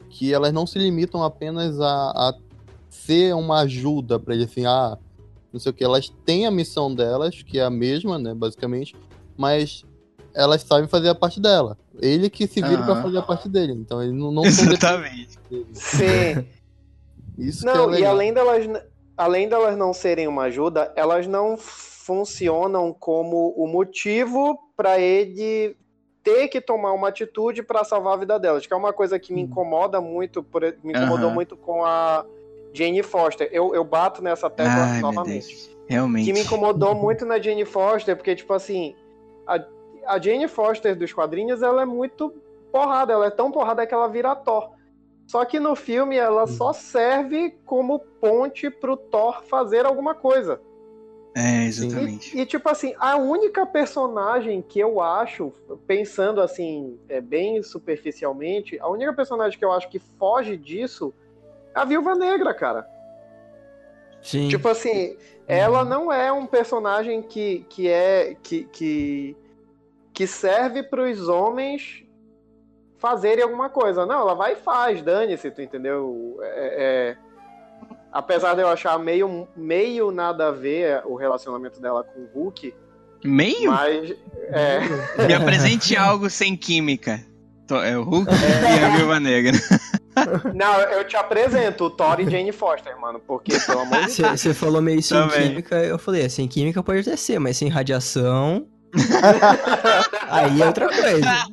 [0.10, 2.34] que elas não se limitam apenas a, a
[2.90, 4.98] ser uma ajuda pra ele, assim, ah,
[5.52, 5.84] não sei o que.
[5.84, 8.96] Elas têm a missão delas, que é a mesma, né, basicamente,
[9.38, 9.84] mas
[10.36, 11.78] elas sabem fazer a parte dela.
[12.02, 13.02] Ele que se vira pra Aham.
[13.04, 13.74] fazer a parte dele.
[13.74, 15.38] Então ele não, não são Exatamente.
[15.74, 16.46] Sim.
[17.38, 18.14] Isso que é Não, e legal.
[18.14, 18.66] além delas,
[19.18, 25.76] além delas não serem uma ajuda, elas não funcionam como o motivo para ele
[26.24, 29.34] ter que tomar uma atitude para salvar a vida delas, que é uma coisa que
[29.34, 31.34] me incomoda muito, por- me incomodou Aham.
[31.36, 32.26] muito com a
[32.74, 33.50] Jane Foster.
[33.52, 35.48] Eu, eu bato nessa tecla Ai, meu novamente.
[35.48, 35.80] Deus.
[35.88, 36.26] Realmente.
[36.26, 38.96] que me incomodou muito na Jane Foster, porque, tipo assim,
[39.48, 39.60] a,
[40.06, 42.32] a Jane Foster dos quadrinhos, ela é muito
[42.72, 44.70] porrada, ela é tão porrada que ela vira Thor.
[45.26, 50.62] Só que no filme ela só serve como ponte pro Thor fazer alguma coisa.
[51.36, 52.36] É, exatamente.
[52.36, 55.54] E, e, tipo assim, a única personagem que eu acho,
[55.86, 61.14] pensando assim, é, bem superficialmente, a única personagem que eu acho que foge disso
[61.74, 62.88] a Viúva Negra, cara.
[64.22, 64.50] Sim.
[64.50, 65.18] Tipo assim,
[65.48, 68.36] ela não é um personagem que, que é.
[68.42, 69.38] que, que,
[70.14, 72.04] que serve para os homens
[72.98, 74.06] fazerem alguma coisa.
[74.06, 76.38] Não, ela vai e faz, dane-se, tu entendeu?
[76.42, 77.18] É, é...
[78.12, 82.74] Apesar de eu achar meio, meio nada a ver o relacionamento dela com o Hulk.
[83.24, 83.72] Meio?
[83.72, 84.12] Mas.
[84.50, 84.80] É...
[85.28, 87.24] Me apresente algo sem química.
[87.86, 89.54] É o Hulk e a Viúva Negra.
[90.54, 94.42] Não, eu te apresento o Thor e Jane Foster, mano, porque, pelo amor de Deus.
[94.42, 95.50] Você falou meio sem Também.
[95.50, 98.68] química, eu falei, é, sem química pode até ser, mas sem radiação.
[100.30, 101.48] aí é outra coisa.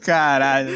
[0.00, 0.74] Caralho.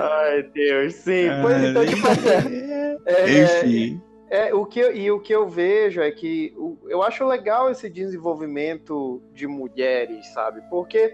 [0.00, 1.26] Ai, Deus, sim.
[1.42, 3.00] Pois então, tipo assim.
[3.06, 4.02] É, Enfim.
[4.30, 7.90] É, o que, e o que eu vejo é que o, eu acho legal esse
[7.90, 10.60] desenvolvimento de mulheres, sabe?
[10.70, 11.12] Porque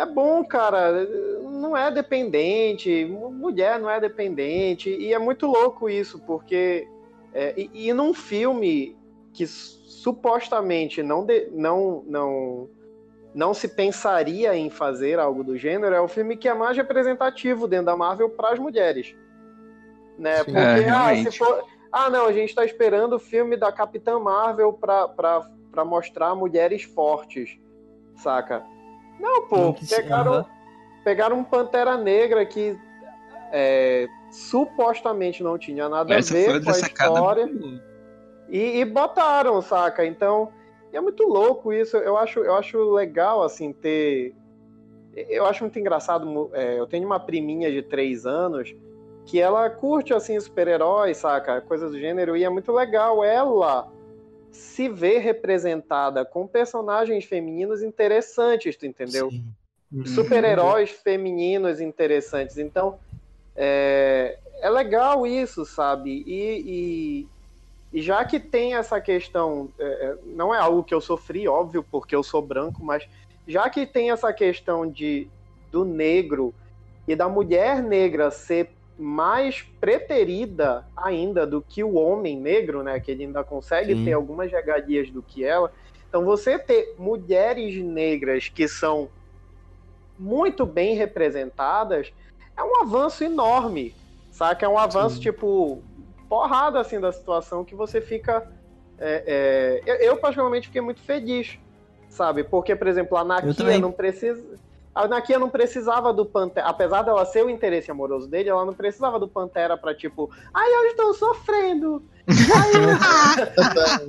[0.00, 1.06] é bom, cara.
[1.42, 4.88] Não é dependente, mulher não é dependente.
[4.90, 6.88] E é muito louco isso, porque.
[7.32, 8.96] É, e, e num filme
[9.32, 12.68] que supostamente não, de, não, não,
[13.32, 17.68] não se pensaria em fazer algo do gênero, é o filme que é mais representativo
[17.68, 19.14] dentro da Marvel para as mulheres.
[20.18, 20.38] Né?
[20.38, 21.64] Sim, porque, é, ah, se for.
[21.92, 27.58] Ah, não, a gente está esperando o filme da Capitã Marvel para mostrar mulheres fortes,
[28.16, 28.64] saca?
[29.20, 30.46] Não, pô, não pegaram,
[31.04, 32.78] pegaram um Pantera Negra que
[33.52, 37.50] é, supostamente não tinha nada Essa a ver com a história.
[38.48, 40.04] E, e, botaram, saca?
[40.04, 40.50] Então,
[40.92, 41.96] é muito louco isso.
[41.96, 44.34] Eu acho, eu acho legal, assim, ter.
[45.14, 46.50] Eu acho muito engraçado.
[46.52, 48.74] É, eu tenho uma priminha de três anos
[49.26, 51.60] que ela curte, assim, super-heróis, saca?
[51.60, 52.36] Coisas do gênero.
[52.36, 53.88] E é muito legal ela
[54.52, 59.30] se vê representada com personagens femininos interessantes, tu entendeu?
[59.92, 60.06] Uhum.
[60.06, 62.58] Super-heróis femininos interessantes.
[62.58, 62.98] Então,
[63.56, 66.22] é, é legal isso, sabe?
[66.26, 67.26] E,
[67.92, 71.48] e, e, já que tem essa questão, é, é, não é algo que eu sofri,
[71.48, 73.06] óbvio, porque eu sou branco, mas
[73.46, 75.28] já que tem essa questão de
[75.70, 76.52] do negro
[77.06, 78.70] e da mulher negra ser
[79.00, 83.00] mais preterida ainda do que o homem negro, né?
[83.00, 84.04] Que ele ainda consegue Sim.
[84.04, 85.72] ter algumas regalias do que ela.
[86.08, 89.08] Então, você ter mulheres negras que são
[90.18, 92.12] muito bem representadas
[92.56, 93.94] é um avanço enorme,
[94.30, 94.66] saca?
[94.66, 95.22] É um avanço, Sim.
[95.22, 95.82] tipo,
[96.28, 98.46] porrada, assim, da situação que você fica...
[98.98, 100.08] É, é...
[100.08, 101.58] Eu, particularmente, fiquei muito feliz,
[102.10, 102.44] sabe?
[102.44, 104.58] Porque, por exemplo, a Nakia não precisa
[104.94, 108.74] a Nakia não precisava do Pantera, apesar dela ser o interesse amoroso dele, ela não
[108.74, 112.02] precisava do Pantera pra tipo, ai, eu estou sofrendo.
[112.28, 112.36] Ai,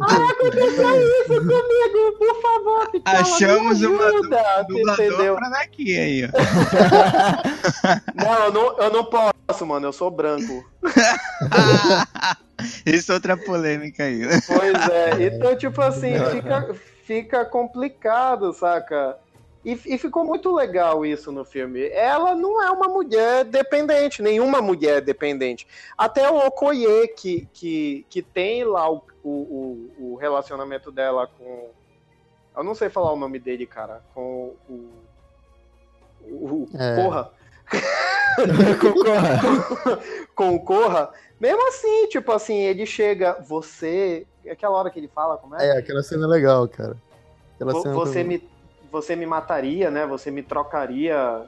[0.02, 5.36] ai aconteceu isso comigo, por favor, Picola, Achamos uma dublador entendeu?
[5.36, 6.30] pra Nakia aí, ó.
[8.16, 10.66] não, eu não, eu não posso, mano, eu sou branco.
[12.86, 14.18] Isso é outra polêmica aí.
[14.20, 14.40] Né?
[14.46, 16.76] Pois é, então, tipo assim, fica,
[17.06, 19.18] fica complicado, saca?
[19.64, 21.88] E, e, ficou muito legal isso no filme.
[21.90, 25.68] Ela não é uma mulher dependente, nenhuma mulher é dependente.
[25.96, 31.70] Até o Okoye, que, que, que tem lá o, o, o relacionamento dela com.
[32.58, 34.02] Eu não sei falar o nome dele, cara.
[34.16, 34.90] Com o.
[36.24, 36.68] O.
[36.74, 36.96] É.
[36.96, 37.32] Corra.
[38.82, 40.00] com Corra.
[40.36, 41.12] com o Corra.
[41.40, 44.26] Mesmo assim, tipo assim, ele chega, você.
[44.50, 45.68] Aquela hora que ele fala, como é?
[45.68, 46.98] É, aquela cena é legal, cara.
[47.56, 48.40] Aquela cena você me
[48.92, 50.06] você me mataria, né?
[50.06, 51.44] Você me trocaria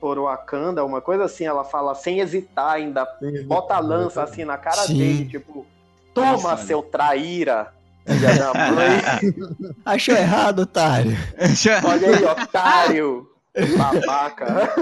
[0.00, 1.44] por Wakanda, uma coisa assim.
[1.44, 4.98] Ela fala sem hesitar, ainda Sim, bota a lança assim na cara Sim.
[4.98, 5.66] dele, tipo,
[6.12, 7.72] toma, Nossa, seu traíra.
[9.84, 11.14] Achou errado, otário.
[11.84, 13.30] Olha aí, otário.
[13.76, 14.72] Babaca.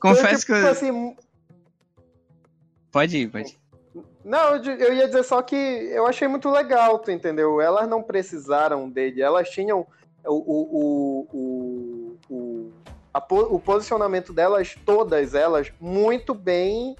[0.00, 0.66] Confesso então, tipo, que.
[0.68, 1.16] Assim,
[2.90, 3.61] pode ir, pode ir.
[4.24, 7.60] Não, eu ia dizer só que eu achei muito legal, tu entendeu?
[7.60, 9.86] Elas não precisaram dele, elas tinham
[10.24, 12.72] o, o, o, o,
[13.12, 16.96] a, o posicionamento delas, todas elas, muito bem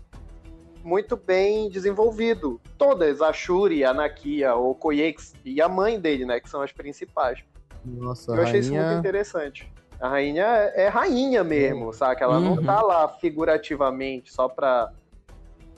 [0.85, 2.61] muito bem desenvolvido.
[2.77, 6.73] Todas, a Shuri, a Nakia, o Koyex e a mãe dele, né, que são as
[6.73, 7.39] principais.
[7.85, 8.61] Nossa, eu achei rainha...
[8.61, 9.73] isso muito interessante.
[10.01, 12.21] A rainha é rainha mesmo, sabe?
[12.21, 12.57] Ela uhum.
[12.57, 14.93] não tá lá figurativamente só pra,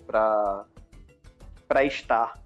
[0.06, 0.64] pra
[1.68, 2.38] para estar.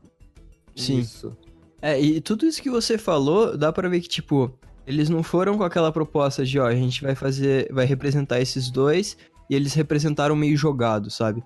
[0.74, 0.98] Sim.
[0.98, 1.36] Isso.
[1.80, 4.52] É, e tudo isso que você falou, dá para ver que, tipo,
[4.86, 8.70] eles não foram com aquela proposta de, ó, a gente vai fazer, vai representar esses
[8.70, 9.16] dois,
[9.48, 11.42] e eles representaram meio jogado, sabe?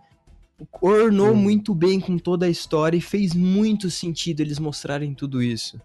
[0.80, 1.36] Ornou hum.
[1.36, 5.80] muito bem com toda a história e fez muito sentido eles mostrarem tudo isso.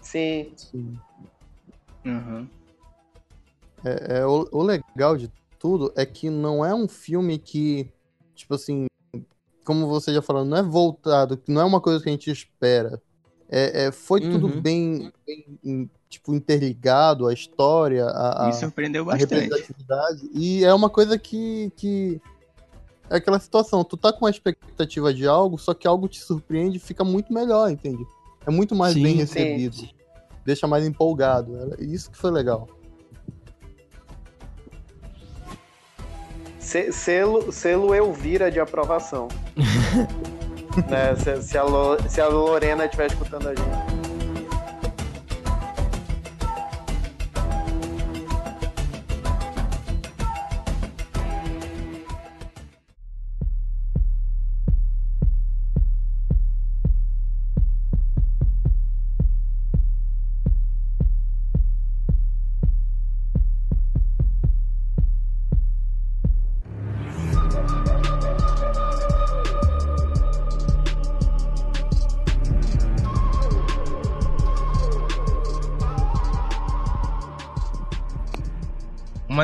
[0.00, 0.52] Sim.
[0.56, 0.98] Sim.
[2.04, 2.46] Uhum.
[3.84, 7.88] É, é o, o legal de tudo é que não é um filme que,
[8.34, 8.86] tipo assim,
[9.68, 12.98] como você já falou, não é voltado, não é uma coisa que a gente espera.
[13.50, 14.30] É, é foi uhum.
[14.30, 19.34] tudo bem, bem, tipo, interligado, a história, a, Me a, surpreendeu a bastante.
[19.34, 20.30] representatividade.
[20.32, 22.18] E é uma coisa que, que.
[23.10, 26.78] É aquela situação, tu tá com uma expectativa de algo, só que algo te surpreende
[26.78, 28.06] e fica muito melhor, entende?
[28.46, 29.86] É muito mais Sim, bem recebido.
[30.46, 31.74] Deixa mais empolgado.
[31.78, 32.66] É isso que foi legal.
[36.92, 39.28] Selo, selo Elvira de aprovação.
[40.88, 43.87] né, se, se a Lo- se a Lorena estiver escutando a gente.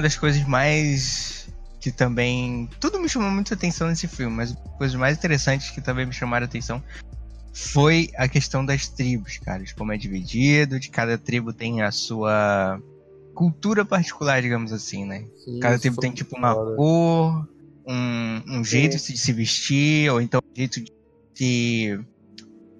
[0.04, 1.48] Das coisas mais
[1.80, 2.68] que também.
[2.78, 6.44] Tudo me chamou muita atenção nesse filme, mas coisas mais interessantes que também me chamaram
[6.44, 6.82] atenção
[7.52, 9.62] foi a questão das tribos, cara.
[9.62, 12.80] De como é dividido, de cada tribo tem a sua
[13.34, 15.24] cultura particular, digamos assim, né?
[15.44, 16.76] Sim, Cada tribo tem tipo uma foda.
[16.76, 17.48] cor,
[17.86, 20.82] um, um jeito de se vestir, ou então um jeito
[21.34, 21.98] de.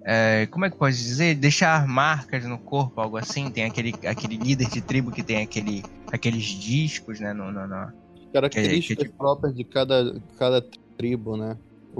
[0.05, 1.35] é, como é que pode dizer?
[1.35, 3.49] Deixar marcas no corpo, algo assim.
[3.49, 5.83] Tem aquele, aquele líder de tribo que tem aquele,
[6.15, 7.33] aqueles discos, né?
[7.33, 7.93] No, no, no-
[8.33, 10.63] Características que- que- próprias de cada, cada
[10.97, 11.57] tribo, né?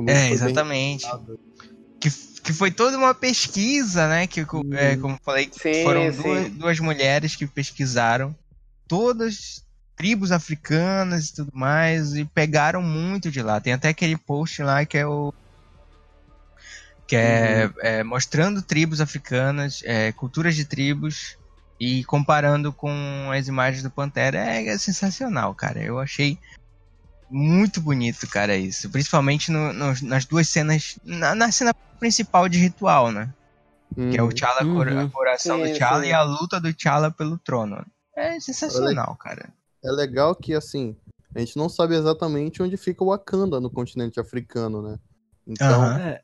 [0.08, 1.06] É, exatamente.
[2.00, 2.10] Que,
[2.44, 4.28] que foi toda uma pesquisa, né?
[4.28, 6.22] Que, co- é, como eu falei, Sim, foram sim.
[6.22, 8.36] duas, duas mulheres que pesquisaram
[8.88, 9.64] todas
[9.96, 13.62] tribos africanas e tudo mais e pegaram muito de lá.
[13.62, 15.34] Tem até aquele post lá que é o
[17.08, 21.38] que é, é, mostrando tribos africanas, é, culturas de tribos
[21.80, 25.82] e comparando com as imagens do Pantera é, é sensacional, cara.
[25.82, 26.38] Eu achei
[27.30, 28.90] muito bonito, cara, isso.
[28.90, 33.34] Principalmente no- no- nas duas cenas, na, na cena principal de ritual, né?
[33.94, 34.32] Que é o Uhum.
[34.32, 35.10] T'Challa, Uhum.
[35.10, 36.10] coração Sim, do T'Challa sim.
[36.10, 37.86] e a luta do T'Challa pelo trono.
[38.16, 39.50] É sensacional, cara.
[39.84, 40.96] É legal que, assim,
[41.36, 44.98] a gente não sabe exatamente onde fica o Wakanda no continente africano, né?
[45.48, 46.00] Então, Aham.
[46.00, 46.22] É,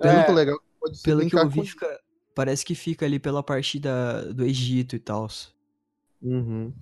[0.00, 0.32] é muito É.
[0.32, 2.00] legal que pode se pelo que eu vi, com fica,
[2.34, 5.28] parece que fica ali pela parte da, do Egito e tal.
[6.22, 6.72] Uhum.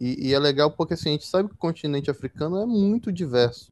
[0.00, 3.12] E, e é legal porque assim, a gente sabe que o continente africano é muito
[3.12, 3.70] diverso.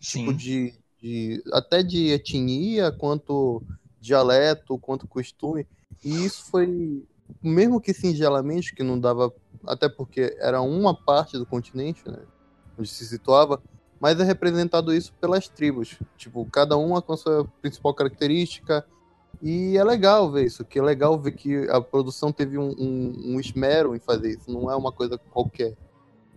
[0.00, 0.26] Sim.
[0.26, 3.62] Tipo de, de- até de etnia, quanto
[4.00, 5.66] dialeto, quanto costume.
[6.04, 7.04] E isso foi,
[7.42, 9.32] mesmo que singelamente, que não dava,
[9.66, 12.18] até porque era uma parte do continente, né?
[12.78, 13.62] Onde se situava,
[14.00, 15.98] mas é representado isso pelas tribos.
[16.16, 18.86] Tipo, cada uma com a sua principal característica.
[19.42, 23.34] E é legal ver isso, que é legal ver que a produção teve um, um-
[23.34, 25.74] um esmero em fazer isso, não é uma coisa qualquer.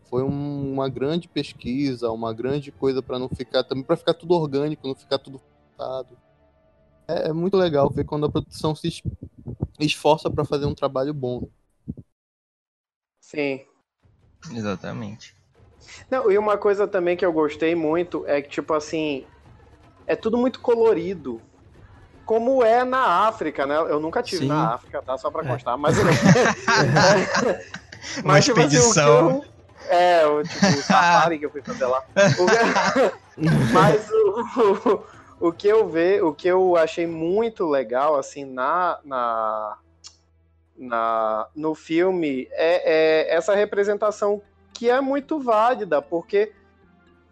[0.10, 4.34] Foi um- uma grande pesquisa, uma grande coisa para não ficar, também para ficar tudo
[4.36, 6.18] orgânico, não ficar tudo forçado.
[7.08, 9.02] É, é muito legal ver quando a produção se es-
[9.80, 11.50] esforça para fazer um trabalho bom.
[13.20, 13.66] Sim.
[14.52, 15.36] Exatamente.
[16.10, 19.26] Não, e uma coisa também que eu gostei muito é que, tipo assim,
[20.08, 21.42] é tudo muito colorido.
[22.26, 23.76] Como é na África, né?
[23.78, 24.48] Eu nunca tive Sim.
[24.48, 25.18] na África, tá?
[25.18, 25.48] Só pra É.
[25.48, 25.96] constar, mas.
[28.24, 29.30] Uma tipo assim, o que expedição.
[29.30, 29.46] eu-
[29.90, 32.02] É, o tipo, o safari que eu fui fazer lá.
[32.40, 32.48] O-
[33.74, 35.04] Mas o,
[35.42, 39.78] o, o que eu ve, o que eu achei muito legal, assim, na, na,
[40.78, 44.42] na no filme é, é essa representação
[44.74, 46.52] que é muito válida, porque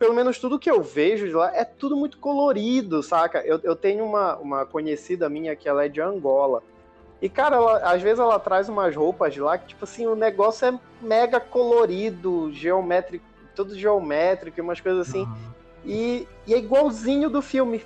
[0.01, 3.37] pelo menos tudo que eu vejo de lá é tudo muito colorido, saca?
[3.45, 6.63] Eu, eu tenho uma, uma conhecida minha que ela é de Angola.
[7.21, 10.15] E, cara, ela- às vezes ela traz umas roupas de lá que, tipo assim, o
[10.15, 13.23] negócio é mega colorido, geométrico,
[13.55, 15.27] tudo geométrico, e umas coisas assim.
[15.85, 17.85] E, e é igualzinho do filme.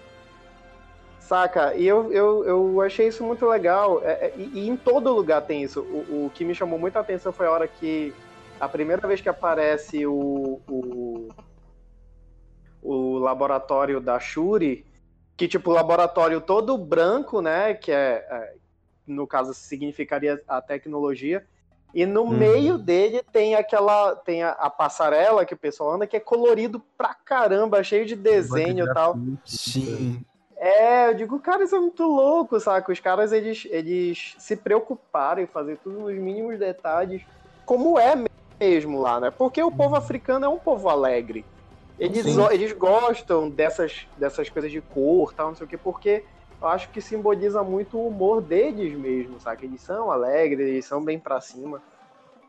[1.20, 1.76] Saca?
[1.76, 4.02] E eu, eu, eu achei isso muito legal.
[4.06, 5.82] É, é, e, em todo lugar tem isso.
[5.82, 8.14] O, o que me chamou muita atenção foi a hora que.
[8.58, 10.62] A primeira vez que aparece o.
[10.70, 11.28] o,
[12.86, 14.86] o laboratório da Shuri.
[15.36, 17.74] Que, tipo, o laboratório todo branco, né?
[17.74, 18.26] Que é.
[18.30, 18.54] é,
[19.06, 21.46] no caso, significaria a tecnologia.
[21.94, 22.38] E no Uhum.
[22.38, 24.16] meio dele tem aquela.
[24.16, 28.16] Tem a, a passarela que o pessoal anda, que é colorido pra caramba, cheio de
[28.16, 29.18] desenho e tal.
[29.46, 30.22] Sim.
[30.58, 32.92] É, eu digo, cara, isso é muito louco, saca?
[32.92, 37.22] Os caras, eles, eles se preocuparam em fazer tudo nos mínimos detalhes,
[37.66, 38.16] como é
[38.60, 39.32] mesmo lá, né?
[39.32, 41.46] Porque o povo africano é um povo alegre.
[41.98, 42.46] Eles, Sim.
[42.52, 46.26] eles gostam dessas, dessas coisas de cor, tal, não sei o quê, porque
[46.62, 49.66] eu acho que simboliza muito o humor deles mesmo, sabe?
[49.66, 51.82] Eles são alegres, eles são bem pra cima.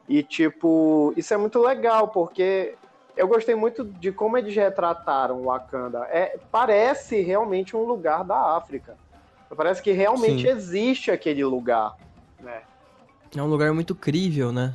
[0.09, 2.77] E, tipo, isso é muito legal, porque
[3.17, 6.05] eu gostei muito de como eles retrataram Wakanda.
[6.11, 8.97] É, parece realmente um lugar da África.
[9.57, 10.49] Parece que realmente Sim.
[10.49, 11.95] existe aquele lugar,
[12.41, 12.63] né?
[13.37, 14.75] É um lugar muito crível, né?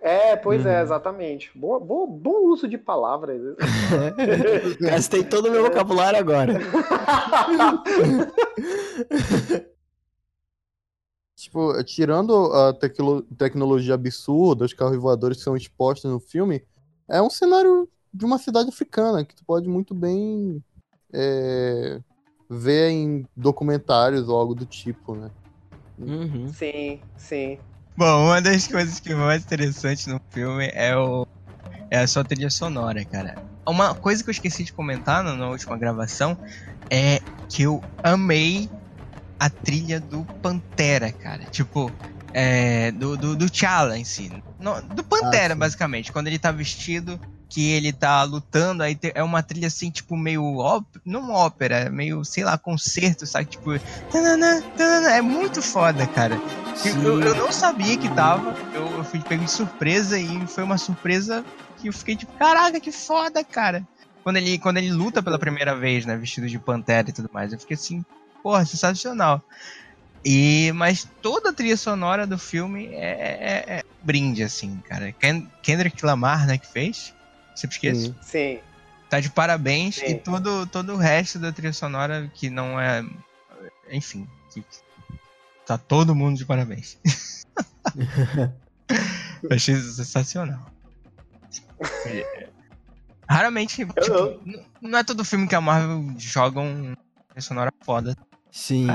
[0.00, 0.82] É, pois é, Uhum.
[0.82, 1.50] exatamente.
[1.54, 3.56] Bom, bom, bom uso de palavras.
[4.80, 6.58] Gastei todo o meu vocabulário agora.
[11.36, 16.64] Tipo, tirando a tecno- tecnologia absurda, os carros voadores que são expostos no filme,
[17.08, 20.62] é um cenário de uma cidade africana que tu pode muito bem
[21.12, 22.00] é,
[22.50, 25.30] ver em documentários ou algo do tipo, né?
[25.96, 26.48] Uhum.
[26.48, 27.58] sim, sim.
[27.98, 31.24] Bom, uma das coisas que é mais interessante no filme é o
[31.90, 33.38] é a sua trilha sonora, cara.
[33.68, 36.38] Uma coisa que eu esqueci de comentar na, na última gravação
[36.92, 37.20] é
[37.50, 38.70] que eu amei
[39.40, 41.46] a trilha do Pantera, cara.
[41.48, 41.96] Tipo,
[42.34, 44.30] é, do, do, do T'Challa em si.
[44.58, 46.12] No- do Pantera, Ah, basicamente.
[46.12, 47.20] Quando ele tá vestido,
[47.50, 52.24] que ele tá lutando, aí é uma trilha assim, tipo, meio ópera, não ópera, meio,
[52.24, 53.46] sei lá, concerto, sabe?
[53.48, 53.70] Tipo,
[54.10, 55.10] tananã, tananã.
[55.10, 56.42] é muito foda, cara.
[56.84, 58.54] Eu, eu não sabia que tava.
[58.72, 61.44] Eu, eu fui pego de surpresa e foi uma surpresa
[61.76, 63.82] que eu fiquei tipo, caraca, que foda, cara.
[64.22, 67.52] Quando ele, quando ele luta pela primeira vez, né, vestido de pantera e tudo mais,
[67.52, 68.04] eu fiquei assim,
[68.42, 69.42] porra, sensacional.
[70.24, 75.12] E, mas toda a trilha sonora do filme é, é- é brinde, assim, cara.
[75.18, 77.14] Ken- Kendrick Lamar, né, que fez.
[77.58, 78.00] Sempre esqueço.
[78.00, 78.14] Sim.
[78.22, 78.60] Sim.
[79.10, 79.96] Tá de parabéns.
[79.96, 80.06] Sim.
[80.06, 83.04] E todo, todo o resto da trilha sonora que não é.
[83.90, 84.28] Enfim.
[85.66, 86.98] tá todo mundo de parabéns.
[89.42, 90.70] Eu achei sensacional.
[92.06, 92.48] É,
[93.28, 93.92] Raramente, tipo,
[94.80, 96.94] não é todo filme que a Marvel joga um
[97.28, 98.16] trilha sonora foda.
[98.52, 98.86] Sim.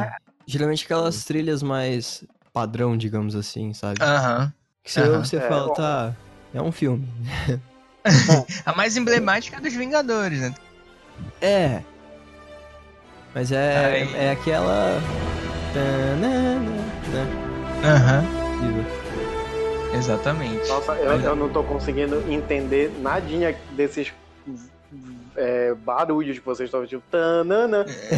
[0.48, 4.02] Geralmente aquelas trilhas mais padrão, digamos assim, sabe?
[4.02, 4.54] Aham.
[4.84, 5.24] Que você, aham.
[5.24, 5.74] você É, fala, bom.
[5.74, 6.16] tá,
[6.54, 7.08] é um filme.
[8.66, 10.54] A mais emblemática é dos Vingadores, né?
[11.42, 11.82] É.
[13.34, 14.16] Mas é, Aí.
[14.16, 15.00] é aquela.
[16.20, 16.60] Né?
[17.84, 18.22] Aham.
[18.62, 19.04] Viva.
[19.98, 20.68] Exatamente.
[20.68, 24.12] Nossa, eu, eu não tô conseguindo entender nadinha desses
[25.36, 27.02] é, barulhos que vocês estão tipo.
[27.10, 27.86] Tanana.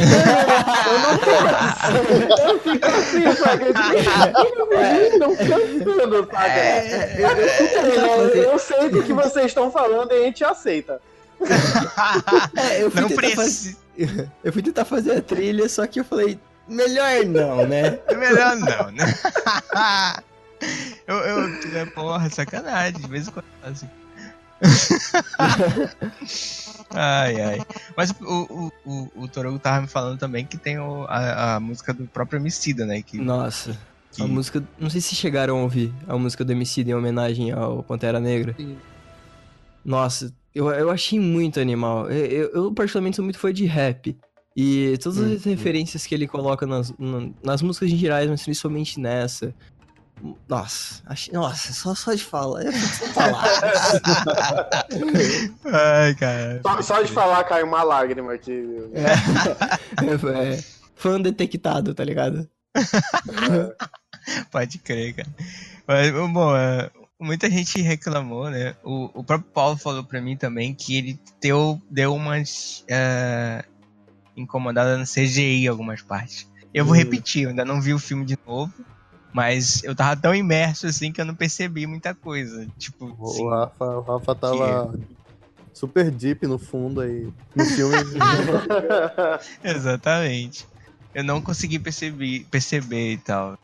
[0.86, 2.46] Eu não sei.
[2.50, 3.66] Eu fico assim, saca?
[3.66, 6.48] Eles estão cantando, saca?
[6.48, 7.16] É.
[7.18, 11.02] Eu, eu, eu- eu sei do que vocês estão falando e a gente aceita.
[12.58, 13.78] É, eu fui, Não tentar precisa.
[13.96, 18.00] fazer, eu fui tentar fazer a trilha, só que eu falei, melhor não, né?
[18.08, 19.04] É melhor não, né?
[21.08, 23.90] eu, eu, é, porra, sacanagem, de vez em quando eu assim.
[26.92, 27.60] ai, ai.
[27.96, 31.60] Mas o, o, o, o Torugo tava me falando também que tem o- a, a
[31.60, 33.02] música do próprio Emicida, né?
[33.02, 33.78] Que, Nossa,
[34.12, 34.64] que- a música.
[34.80, 38.54] Não sei se chegaram a ouvir a música do Emicida em homenagem ao Pantera Negra.
[38.58, 38.78] Sim.
[39.84, 42.10] Nossa, eu, eu achei muito animal.
[42.10, 44.18] Eu, eu, eu, particularmente, sou muito fã de rap.
[44.58, 45.52] E todas as Uhum.
[45.52, 49.54] referências que ele coloca nas, na- nas músicas em gerais, mas principalmente nessa.
[50.48, 52.64] Nossa, achei, nossa, só, só de falar.
[55.66, 56.62] Ai, cara.
[56.64, 58.64] Só, só de falar caiu uma lágrima aqui.
[58.94, 59.16] é,
[60.96, 62.50] fã detectado, tá ligado?
[64.52, 65.30] Pode crer, cara.
[65.88, 66.90] Mas, bom, é,
[67.20, 68.76] muita gente reclamou, né?
[68.84, 73.64] O, o próprio Paulo falou pra mim também que ele deu, deu umas é,
[74.36, 76.48] incomodadas no CGI em algumas partes.
[76.74, 76.98] Eu vou Hum.
[76.98, 78.74] repetir, eu ainda não vi o filme de novo,
[79.36, 82.66] mas eu tava tão imerso assim que eu não percebi muita coisa.
[82.78, 84.98] Tipo, O assim, Rafa, o Rafa tava
[85.74, 87.28] super deep no fundo aí.
[87.54, 87.96] No filme.
[89.62, 90.66] Exatamente.
[91.14, 93.58] Eu não consegui perceber, perceber e tal.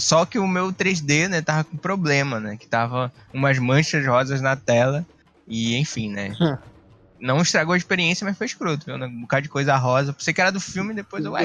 [0.00, 2.56] Só que o meu 3D, né, tava com problema, né?
[2.56, 5.06] Que tava umas manchas rosas na tela.
[5.46, 6.34] E enfim, né?
[7.22, 8.96] Não estragou a experiência, mas foi escroto, viu?
[8.96, 10.12] Um bocado de coisa rosa.
[10.12, 11.44] Pensei que era do filme, depois eu, ué,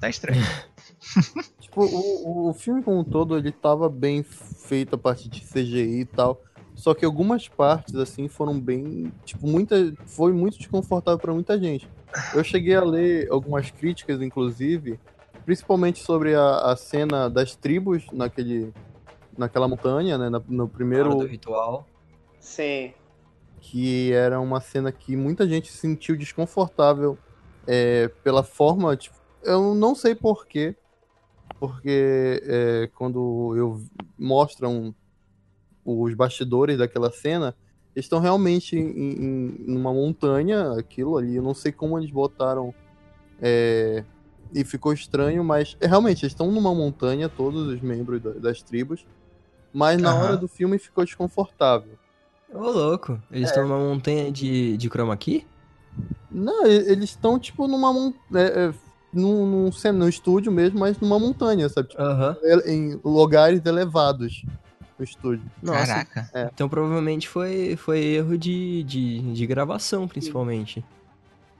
[0.00, 0.40] tá estranho.
[1.60, 6.00] Tipo, o, o filme como um todo, ele tava bem feito a parte de CGI
[6.00, 6.40] e tal.
[6.76, 9.12] Só que algumas partes, assim, foram bem.
[9.24, 9.92] Tipo, muita.
[10.06, 11.88] Foi muito desconfortável pra muita gente.
[12.32, 14.98] Eu cheguei a ler algumas críticas, inclusive,
[15.44, 18.72] principalmente sobre a, a cena das tribos naquele,
[19.36, 20.30] naquela montanha, né?
[20.30, 21.10] na- no primeiro.
[21.10, 21.86] Hora do ritual.
[22.40, 22.92] Sim.
[23.70, 27.18] Que era uma cena que muita gente se sentiu desconfortável
[27.66, 30.76] é, pela forma, tipo, eu não sei porquê,
[31.58, 33.82] porque é, quando eu
[34.18, 34.94] mostram
[35.84, 37.54] os bastidores daquela cena,
[37.94, 42.74] eles estão realmente em, em numa montanha, aquilo ali, eu não sei como eles botaram
[43.40, 44.04] é,
[44.52, 48.62] e ficou estranho, mas é, realmente eles estão numa montanha, todos os membros da- das
[48.62, 49.04] tribos,
[49.72, 50.24] mas na Aham.
[50.24, 51.98] hora do filme ficou desconfortável.
[52.52, 53.20] Ô, louco.
[53.30, 55.46] Eles estão numa montanha de, de chroma key?
[56.30, 58.74] Não, eles estão tipo numa montanha.
[59.12, 61.88] num, num, cen- no estúdio mesmo, mas numa montanha, sabe?
[61.88, 62.36] Tipo, Aham.
[62.42, 64.44] ele- em lugares elevados
[64.98, 65.44] no estúdio.
[65.62, 66.04] Nossa.
[66.04, 66.50] Caraca.
[66.54, 70.84] Então provavelmente foi, foi erro de, de, de gravação, principalmente.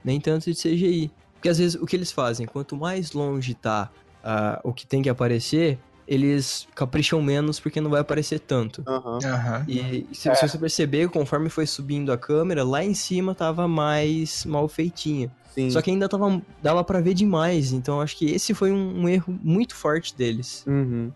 [0.03, 1.11] Nem tanto de CGI.
[1.33, 3.89] Porque às vezes o que eles fazem, quanto mais longe tá
[4.23, 5.77] ah, o que tem que aparecer,
[6.07, 8.81] eles capricham menos porque não vai aparecer tanto.
[8.87, 9.19] Aham.
[9.25, 9.65] Aham.
[9.67, 10.35] E se, É.
[10.35, 15.29] se você perceber, conforme foi subindo a câmera, lá em cima tava mais mal feitinha.
[15.53, 15.69] Sim.
[15.69, 17.71] Só que ainda tava, dava pra ver demais.
[17.73, 20.63] Então acho que esse foi um, um erro muito forte deles.
[20.65, 21.11] Uhum.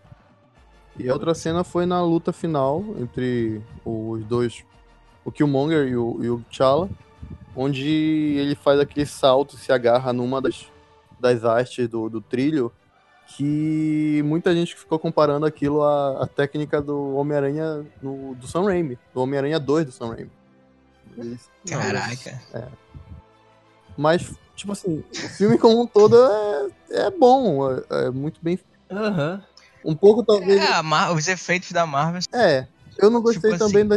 [0.98, 4.62] E a outra cena foi na luta final entre os dois,
[5.24, 6.90] o Killmonger e o, e o T'Challa,
[7.56, 10.66] onde ele faz aquele salto, se agarra numa das,
[11.18, 12.70] das hastes do, do trilho,
[13.26, 18.98] que muita gente ficou comparando aquilo à, à técnica do Homem-Aranha no- do Sam Raimi,
[19.14, 20.30] do Homem-Aranha 2 do Sam Raimi.
[21.68, 22.40] Caraca.
[23.96, 26.68] Mas, tipo assim, o filme como um todo é,
[27.06, 28.58] é bom, é, é muito bem.
[28.90, 29.42] Aham.
[29.84, 30.62] Um pouco talvez.
[30.62, 32.66] É, Mar- os efeitos da Marvel É,
[32.98, 33.88] eu não gostei Tipo também assim.
[33.88, 33.96] da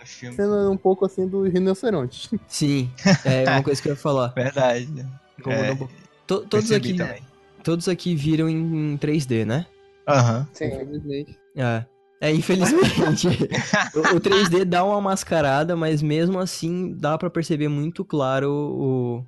[0.00, 0.36] no filme.
[0.36, 2.30] cena um pouco assim do rinoceronte.
[2.46, 2.90] Sim,
[3.24, 4.28] é uma coisa que eu ia falar.
[4.28, 4.86] Verdade.
[4.86, 5.06] né?
[5.38, 5.92] Incomodou É, um pouco.
[6.26, 7.22] To- todos, aqui, também.
[7.62, 9.66] Todos aqui viram em, em 3D, né?
[10.06, 10.46] Aham.
[10.52, 10.66] Sim.
[10.66, 11.38] Infelizmente.
[11.56, 11.84] É.
[12.20, 13.28] É, infelizmente.
[13.94, 19.24] o, o 3D dá uma mascarada, mas mesmo assim dá pra perceber muito claro o,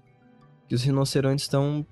[0.69, 1.87] que os rinocerontes estão.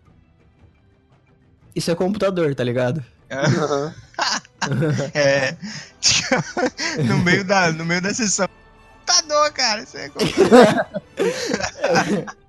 [1.75, 3.05] Isso é computador, tá ligado?
[3.31, 3.95] Aham.
[5.15, 5.57] É.
[7.05, 8.49] no, meio da, no meio da sessão.
[9.07, 9.83] Tá dor, cara.
[9.83, 10.11] Isso é,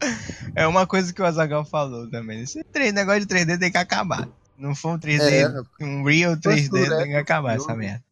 [0.54, 2.42] é uma coisa que o Azagal falou também.
[2.42, 4.28] Esse 3, negócio de 3D tem que acabar.
[4.56, 5.20] Não for um 3D,
[5.80, 5.84] É.
[5.84, 8.04] um real 3D, escurece tem que acabar essa merda.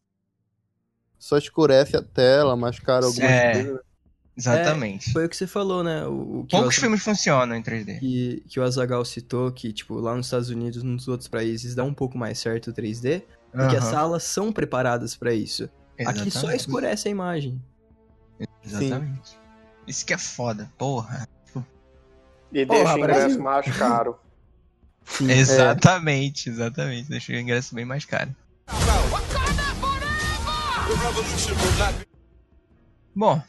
[1.17, 3.53] Só escurece a tela, mascara algumas É.
[3.53, 3.79] coisas.
[4.35, 5.13] Exatamente.
[5.13, 6.05] Foi o que você falou, né?
[6.05, 7.99] O, o que, Poucos o, filmes funcionam em 3D.
[7.99, 11.83] que, que o Azagal citou, que, tipo, lá nos Estados Unidos, nos outros países, dá
[11.83, 13.21] um pouco mais certo o 3D,
[13.51, 15.69] porque as Aham, salas são preparadas pra isso.
[15.99, 16.59] Aqui só exatamente.
[16.59, 17.61] escurece a imagem.
[18.65, 19.37] Exatamente.
[19.87, 21.27] Isso que é foda, porra.
[22.53, 23.41] E Porra, deixa o ingresso Brasil.
[23.41, 24.19] mais caro.
[25.05, 27.09] Sim, Exatamente, exatamente.
[27.09, 28.33] Deixa o ingresso bem mais caro.
[33.15, 33.41] Bom,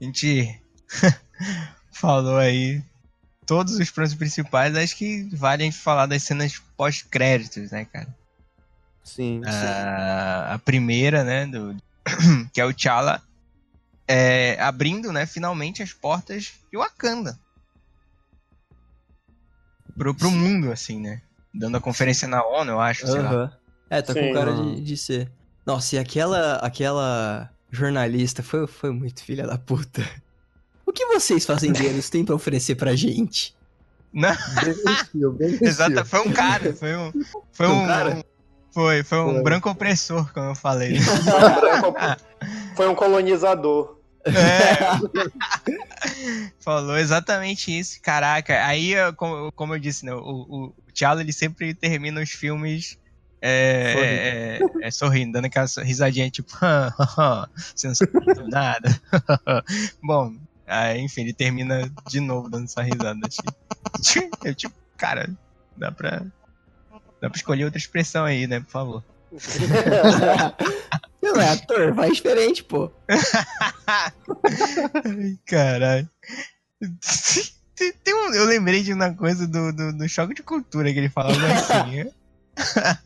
[0.00, 0.60] a gente
[1.92, 2.82] falou aí
[3.46, 4.74] todos os pontos principais.
[4.76, 8.08] Acho que vale a gente falar das cenas pós-créditos, né, cara?
[9.04, 9.40] Sim.
[9.44, 11.76] Ah, a primeira, né, do,
[12.52, 13.22] que é o T'Challa
[14.06, 17.38] é, abrindo, né, finalmente as portas de Wakanda.
[19.98, 21.20] Pro, pro mundo, assim, né?
[21.52, 23.30] Dando a conferência na ONU, eu acho, sei lá.
[23.30, 23.52] Aham.
[23.90, 24.28] É, tá Sim.
[24.28, 25.30] com cara de, de ser.
[25.66, 30.02] Nossa, e aquela, aquela jornalista foi, foi muito filha da puta.
[30.86, 33.54] O que vocês fazendeiros têm pra oferecer pra gente?
[34.12, 34.30] Não,
[35.60, 37.12] exato, foi um cara, foi um.
[37.12, 37.22] Foi
[37.52, 37.86] Foi um um.
[37.86, 38.24] cara?
[38.72, 39.42] Foi, foi um Foi.
[39.42, 40.98] branco opressor, como eu falei.
[42.76, 43.98] Foi um colonizador.
[44.24, 44.78] É.
[46.60, 48.64] Falou exatamente isso, caraca.
[48.64, 52.98] Aí, como, como eu disse, né, o, o T'Challa ele sempre termina os filmes
[53.40, 56.50] é, é, é, sorrindo, dando aquela risadinha tipo,
[57.74, 58.12] você não sabe
[58.48, 59.00] nada.
[60.02, 60.34] Bom,
[60.66, 63.28] aí, enfim, ele termina de novo dando essa risada.
[64.02, 65.30] Tipo, eu, tipo, cara,
[65.76, 66.22] dá pra,
[67.20, 69.04] dá pra escolher outra expressão aí, né, por favor.
[71.22, 72.90] Não é ator, vai diferente, pô.
[73.86, 74.12] Ai,
[75.46, 76.08] Caralho.
[77.74, 81.08] Tem, um, eu lembrei de uma coisa do, do, do choque de cultura que ele
[81.08, 82.10] falava assim.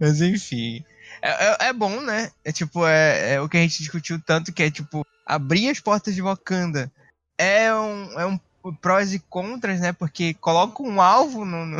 [0.00, 0.84] Mas enfim.
[1.20, 2.30] É, é, é bom, né?
[2.44, 5.80] É tipo, é, é o que a gente discutiu tanto que é tipo, abrir as
[5.80, 6.92] portas de Wakanda
[7.36, 8.38] é um, é um
[8.80, 9.92] prós e contras, né?
[9.92, 11.78] Porque coloca um alvo no, no-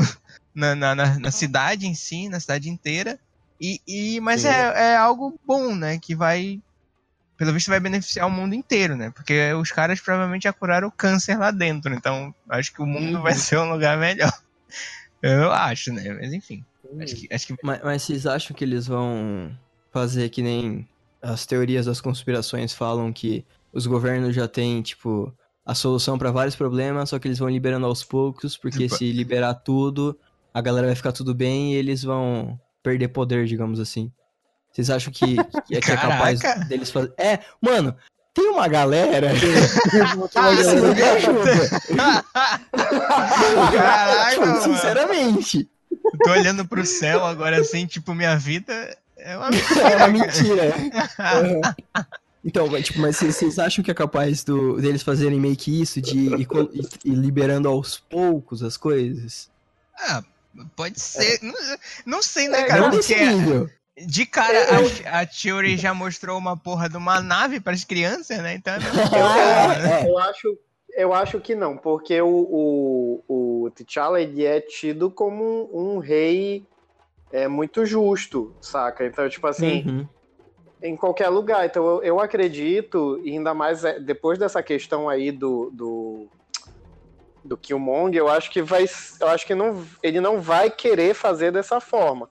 [0.54, 3.18] na, na, na- cidade em si, na cidade inteira.
[3.60, 5.98] E, e, mas é, é algo bom, né?
[5.98, 6.60] Que vai
[7.38, 9.10] pelo visto vai beneficiar o mundo inteiro, né?
[9.14, 13.16] Porque os caras provavelmente já curaram o câncer lá dentro, então acho que o mundo
[13.16, 13.22] Uhum.
[13.22, 14.30] vai ser um lugar melhor.
[15.22, 16.12] Eu acho, né?
[16.20, 16.64] Mas enfim,
[17.00, 19.50] acho que, acho que Mas, mas vocês acham que eles vão
[19.92, 20.86] fazer que nem
[21.22, 25.32] as teorias das conspirações falam que os governos já têm, tipo,
[25.66, 29.10] a solução pra vários problemas, só que eles vão liberando aos poucos, porque Tipo- se
[29.12, 30.18] liberar tudo,
[30.54, 34.10] a galera vai ficar tudo bem e eles vão perder poder, digamos assim.
[34.78, 35.34] Vocês acham que,
[35.66, 37.12] que é, que é capaz deles fazer.
[37.18, 37.96] É, mano,
[38.32, 39.32] tem uma galera.
[40.36, 41.80] Ah, Isso não me ajuda.
[43.72, 44.62] Caraca, mano.
[44.62, 45.68] Sinceramente.
[46.22, 49.48] Tô olhando pro céu agora assim, tipo, minha vida é uma
[49.92, 50.74] É uma mentira.
[51.42, 52.04] Uhum.
[52.44, 56.00] Então, mas, tipo, mas vocês acham que é capaz do, deles fazerem meio que isso,
[56.00, 56.40] de ir,
[56.72, 59.50] ir- liberando aos poucos as coisas?
[59.98, 60.22] Ah,
[60.76, 61.40] pode ser.
[61.42, 61.52] Não,
[62.06, 62.80] não sei, né, É, cara?
[62.82, 63.14] Não Porque.
[64.06, 64.58] De cara
[65.10, 68.54] a, a Theory já mostrou uma porra de uma nave pras crianças, né?
[68.54, 68.74] Então.
[68.74, 70.08] É, é.
[70.10, 70.58] Eu acho,
[70.94, 72.28] eu acho que não, porque o,
[73.28, 76.66] o, o T'Challa ele é tido como um, um rei
[77.32, 79.06] é, muito justo, saca?
[79.06, 80.08] Então, tipo assim, Uhum.
[80.82, 81.66] em qualquer lugar.
[81.66, 86.26] Então, eu, eu acredito, e ainda mais é, depois dessa questão aí do, do,
[87.44, 88.86] do Killmonger, eu acho que vai.
[89.20, 92.28] Eu acho que não, ele não vai querer fazer dessa forma.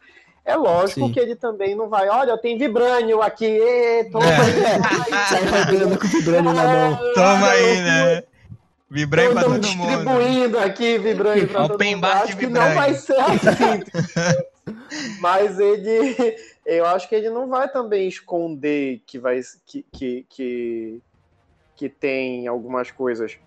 [0.47, 1.11] É lógico Sim.
[1.11, 2.07] que ele também não vai.
[2.07, 4.37] Olha, tem Vibrânio aqui, ê, toma É.
[4.37, 5.27] aí, toma aí.
[5.27, 6.99] Sai rodando com o vibrânio na mão.
[7.13, 8.23] Toma aí, né?
[8.89, 9.87] Vibrei pra Estamos todo mundo.
[9.89, 12.05] distribuindo aqui Vibrânio pra todo mundo.
[12.05, 13.83] Acho que não vai ser assim.
[15.19, 16.15] Mas ele,
[16.65, 21.01] eu acho que ele não vai também esconder que vai que que, que,
[21.75, 23.37] que tem algumas coisas.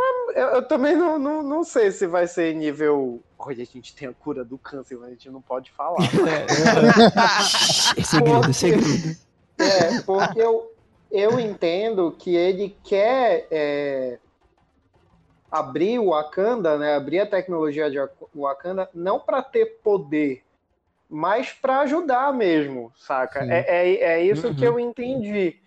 [0.00, 3.22] Mas eu, eu também não, não, não sei se vai ser nível.
[3.38, 5.98] Olha, a gente tem a cura do câncer, mas a gente não pode falar.
[7.96, 9.16] É segredo, segredo.
[9.58, 10.72] É, porque eu,
[11.10, 14.18] eu entendo que ele quer é,
[15.50, 17.98] abrir o Wakanda, né, abrir a tecnologia de
[18.34, 20.42] Wakanda, não para ter poder,
[21.08, 23.40] mas para ajudar mesmo, saca?
[23.40, 24.54] É, é, é isso Uhum.
[24.54, 25.59] que eu entendi.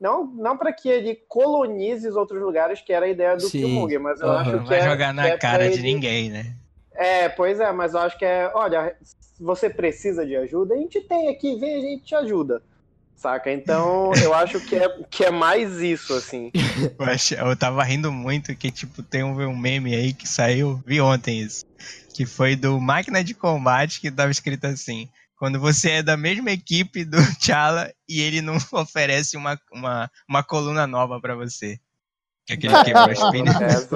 [0.00, 3.58] Não, não para que ele colonize os outros lugares, que era a ideia do Sim.
[3.60, 4.40] Killmonger, mas eu Aham.
[4.40, 6.54] acho Não que vai é, jogar na é cara de ele- ninguém, né?
[6.94, 10.78] É, pois é, mas eu acho que é, olha, se você precisa de ajuda, a
[10.78, 12.62] gente tem aqui, vem, a gente te ajuda.
[13.14, 13.52] Saca?
[13.52, 16.50] Então, eu acho que é, que é mais isso, assim.
[17.38, 21.00] Eu, eu tava rindo muito que, tipo, tem um, um meme aí que saiu, vi
[21.00, 21.60] ontem isso,
[22.14, 25.08] que foi do Máquina de Combate, que tava escrito assim,
[25.40, 30.42] quando você é da mesma equipe do T'Challa e ele não oferece uma, uma, uma
[30.44, 31.80] coluna nova pra você.
[32.44, 33.88] Que é aquele que quebrou as pernas.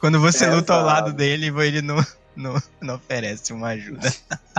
[0.00, 1.96] Quando você luta ao lado dele, ele não,
[2.34, 4.10] não, não oferece uma ajuda.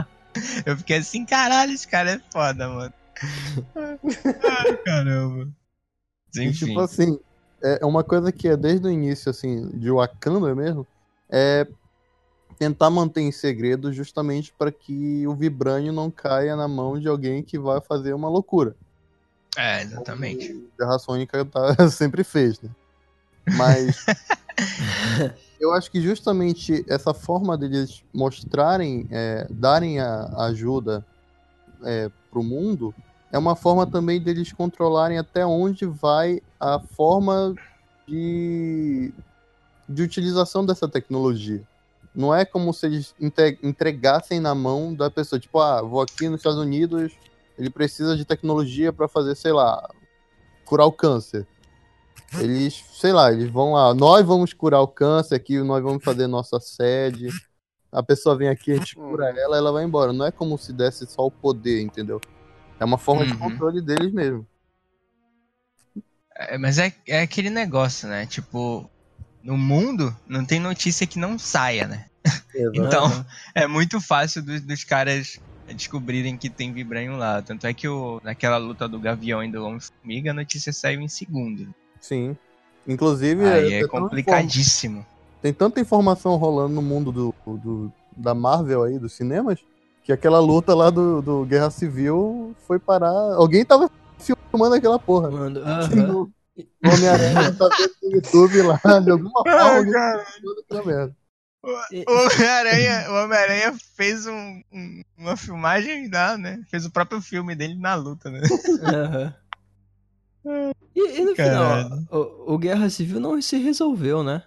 [0.65, 2.93] Eu fiquei assim, caralho, esse cara é foda, mano.
[3.75, 5.47] Ai, caramba.
[6.35, 6.67] E, Enfim.
[6.67, 7.19] tipo assim,
[7.63, 10.87] é uma coisa que é desde o início, assim, de Wakanda mesmo,
[11.29, 11.67] é
[12.57, 17.43] tentar manter em segredo justamente para que o Vibrânio não caia na mão de alguém
[17.43, 18.75] que vai fazer uma loucura.
[19.57, 20.47] É, exatamente.
[20.47, 22.69] Como a Guerra Sônica tá- sempre fez, né?
[23.55, 24.05] Mas
[25.59, 31.05] eu acho que justamente essa forma deles mostrarem, é, darem a a ajuda
[31.83, 32.93] é, pro mundo,
[33.31, 37.55] é uma forma também deles controlarem até onde vai a forma
[38.07, 39.11] de,
[39.89, 41.63] de utilização dessa tecnologia.
[42.15, 43.15] Não é como se eles
[43.63, 47.13] entregassem na mão da pessoa, tipo, ah, vou aqui nos Estados Unidos,
[47.57, 49.89] ele precisa de tecnologia para fazer, sei lá,
[50.65, 51.47] curar o câncer.
[52.39, 56.27] Eles, sei lá, eles vão lá, nós vamos curar o câncer aqui, nós vamos fazer
[56.27, 57.29] nossa sede.
[57.91, 60.11] A pessoa vem aqui, a gente cura ela, ela vai embora.
[60.11, 62.19] Não é como se desse só o poder, entendeu?
[62.79, 63.39] É uma forma de Uhum.
[63.39, 64.47] controle deles mesmo.
[66.35, 68.25] É, mas é, é aquele negócio, né?
[68.25, 68.89] Tipo,
[69.43, 72.05] no mundo não tem notícia que não saia, né?
[72.73, 75.39] Então, é muito fácil dos, dos caras
[75.75, 77.41] descobrirem que tem Vibranium lá.
[77.41, 81.07] Tanto é que o, naquela luta do Gavião e do Homem-Formiga, a notícia saiu em
[81.07, 81.73] segundo.
[81.99, 82.35] Sim.
[82.87, 85.05] Inclusive, Aí é tanta complicadíssimo.
[85.41, 89.59] tem tanta informação rolando no mundo do, do- da Marvel aí, dos cinemas,
[90.03, 93.09] que aquela luta lá do, do Guerra Civil foi parar.
[93.35, 93.89] Alguém tava
[94.19, 95.31] filmando aquela porra.
[95.31, 96.27] Mano, O aham.
[96.85, 101.11] Homem-Aranha tá vendo no YouTube lá, de alguma forma, Ah, alguém tá.
[101.91, 106.61] E- O Homem-Aranha, Homem-Aranha fez um- um- uma filmagem lá, né?
[106.69, 108.41] Fez o próprio filme dele na luta, né?
[108.83, 109.33] Aham.
[110.93, 111.89] E, e no Caralho.
[111.89, 114.43] final, o, o Guerra Civil não se resolveu, né?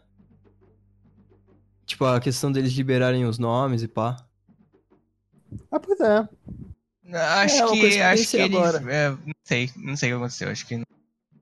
[1.87, 4.17] Tipo, a questão deles liberarem os nomes e pá.
[5.71, 6.29] Ah, pois é.
[7.17, 8.57] Acho É, que, acho que eles.
[8.57, 8.93] agora.
[8.93, 10.51] é, não sei, não sei o que aconteceu.
[10.51, 10.85] Acho que não.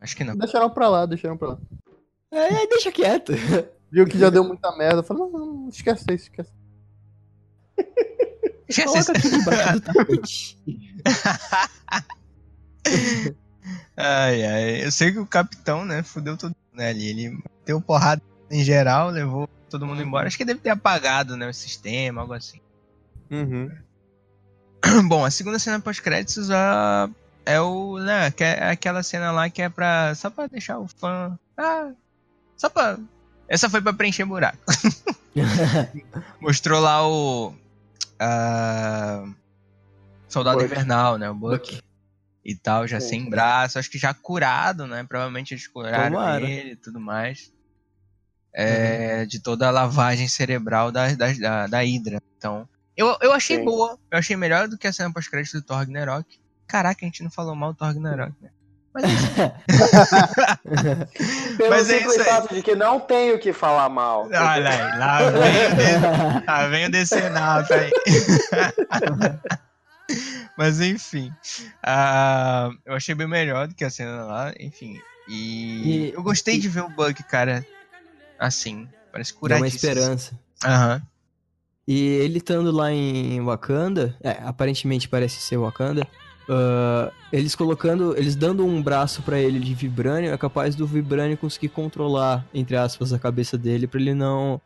[0.01, 0.37] Acho que não.
[0.37, 1.59] Deixaram pra lá, deixaram pra lá.
[2.31, 3.33] É, deixa quieto.
[3.91, 5.03] Viu que já deu muita merda.
[5.03, 6.53] Falei, não, não, esquece isso, esquece.
[8.69, 9.13] Esquece isso.
[9.13, 10.59] aqui debaixo do tapete.
[13.97, 14.85] Ai, ai.
[14.85, 17.09] Eu sei que o capitão, né, fudeu todo mundo né, ali.
[17.09, 20.27] Ele deu porrada em geral, levou todo mundo embora.
[20.27, 22.61] Acho que deve ter apagado, né, o sistema, algo assim.
[23.31, 23.71] Uhum.
[25.09, 27.09] Bom, a segunda cena pós-créditos, a
[27.45, 27.99] é o.
[27.99, 30.15] Né, que é aquela cena lá que é pra.
[30.15, 31.39] Só pra deixar o fã.
[31.57, 31.91] Ah,
[32.57, 32.99] só pra.
[33.49, 34.59] Essa foi pra preencher buraco.
[36.41, 37.55] Mostrou lá o.
[38.19, 39.25] ah,
[40.29, 40.63] Soldado.
[40.65, 41.31] Invernal, né?
[41.31, 41.81] O Buck.
[42.45, 45.03] E tal, já sem braço, acho que já curado, né?
[45.05, 46.45] Provavelmente eles curaram Tomara.
[46.45, 47.51] ele e tudo mais.
[48.53, 52.21] É, De toda a lavagem cerebral da, da, da, da Hydra.
[52.37, 53.65] Então, eu, eu achei Sim.
[53.65, 53.99] boa.
[54.11, 56.39] Eu achei melhor do que a cena pós-crédito do Thor Ragnarok.
[56.75, 58.51] Caraca, a gente não falou mal do Thor Ragnarok, né?
[58.93, 59.05] Mas
[61.57, 62.27] Pelo Mas é simples isso aí.
[62.27, 64.25] fato de que não tenho o que falar mal.
[64.27, 67.93] Olha aí, lá vem lá vem o DCNAP aí.
[70.59, 71.33] Mas enfim.
[71.81, 75.01] ah, eu achei bem melhor do que a cena lá, enfim.
[75.29, 77.65] E, E- eu gostei e- de ver o Buck, cara,
[78.37, 78.89] assim.
[79.13, 80.37] Parece Dá uma esperança.
[80.65, 81.01] Aham.
[81.87, 86.05] E ele estando lá em Wakanda, é, aparentemente parece ser Wakanda,
[86.49, 91.37] ah, eles colocando, eles dando um braço pra ele de vibrânio, é capaz do vibrânio
[91.37, 94.61] conseguir controlar, entre aspas, a cabeça dele pra ele não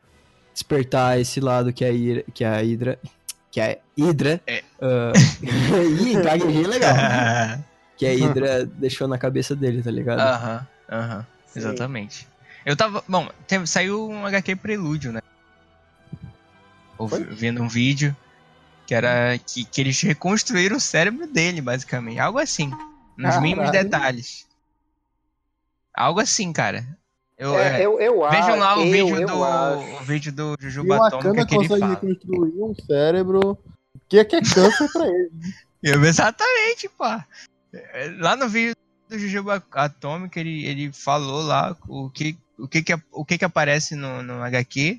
[0.52, 2.98] despertar esse lado que a Hydra, que a Hydra,
[3.50, 4.62] que a Hydra, É.
[4.82, 5.12] ah,
[5.42, 6.94] ih, legal,
[7.96, 10.20] que a Hydra deixou na cabeça dele, tá ligado?
[10.20, 11.26] Aham, aham.
[11.46, 11.60] Sim.
[11.60, 12.28] Exatamente.
[12.66, 13.02] Eu tava.
[13.08, 15.20] Bom, teve- saiu um HQ Prelúdio, né?
[16.98, 18.14] Ouvi- Vendo um vídeo
[18.89, 22.18] que era que, que eles reconstruíram o cérebro dele, basicamente.
[22.18, 22.68] Algo assim.
[22.70, 23.43] Nos Caralho.
[23.43, 24.47] mínimos detalhes.
[25.95, 26.86] Algo assim, cara.
[27.36, 28.36] Eu, É, é, eu, eu acho.
[28.41, 29.45] vejam lá o eu, vídeo eu do.
[29.45, 29.97] acho.
[29.97, 31.86] O vídeo do Jujuba Atômica que ele fala.
[31.89, 33.59] reconstruir um cérebro
[34.09, 35.30] que é, que é câncer pra ele.
[35.82, 37.26] Eu- Exatamente, pá.
[37.72, 38.74] É, Lá no vídeo
[39.09, 43.45] do Jujuba Atômica, ele, ele falou lá o que, o que, que, o que, que
[43.45, 44.99] aparece no, no HQ,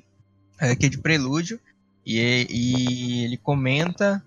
[0.58, 1.60] HQ de Prelúdio,
[2.04, 4.22] e, e ele comenta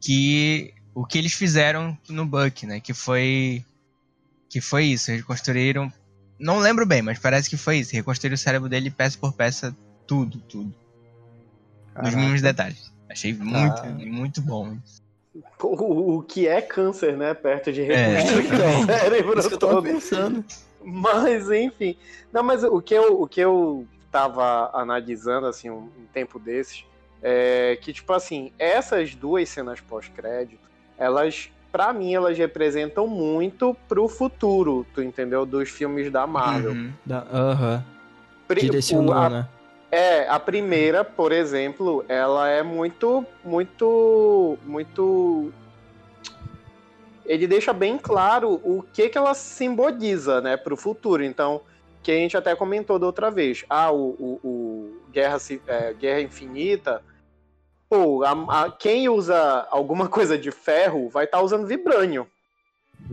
[0.00, 2.80] que o que eles fizeram no Buck, né?
[2.80, 3.64] Que foi.
[4.48, 5.10] Que foi isso.
[5.10, 5.92] Eles construíram.
[6.38, 7.92] Não lembro bem, mas parece que foi isso.
[7.94, 9.74] Reconstruíram o cérebro dele peça por peça,
[10.06, 10.66] tudo, tudo.
[10.68, 12.16] Nos Caraca.
[12.16, 12.92] mínimos detalhes.
[13.08, 13.88] Achei muito, Ah.
[14.06, 14.76] muito bom.
[15.62, 17.32] O, o que é câncer, né?
[17.34, 18.80] Perto de É, reconstruir então.
[18.80, 19.84] o cérebro Isso que eu tava todo.
[19.84, 20.44] pensando.
[20.84, 21.96] Mas, enfim.
[22.32, 23.86] Não, mas o que eu, o que eu
[24.16, 26.86] tava analisando, assim, um, um tempo desses,
[27.22, 30.58] é que, tipo assim, essas duas cenas pós-crédito,
[30.96, 35.44] elas, pra mim, elas representam muito pro futuro, tu entendeu?
[35.44, 36.72] Dos filmes da Marvel.
[36.72, 36.92] Uhum.
[37.04, 37.84] Da- Aham,
[38.48, 39.48] Pri- direcionou, a- né?
[39.92, 45.52] É, a primeira, por exemplo, ela é muito, muito, muito.
[47.26, 51.22] Ele deixa bem claro o que que ela simboliza, né, para o futuro.
[51.22, 51.60] Então,
[52.06, 53.64] que a gente até comentou da outra vez.
[53.68, 57.02] Ah, o, o, o Guerra, é, Guerra Infinita.
[57.88, 62.28] Pô, a- a- quem usa alguma coisa de ferro vai estar usando vibrânio,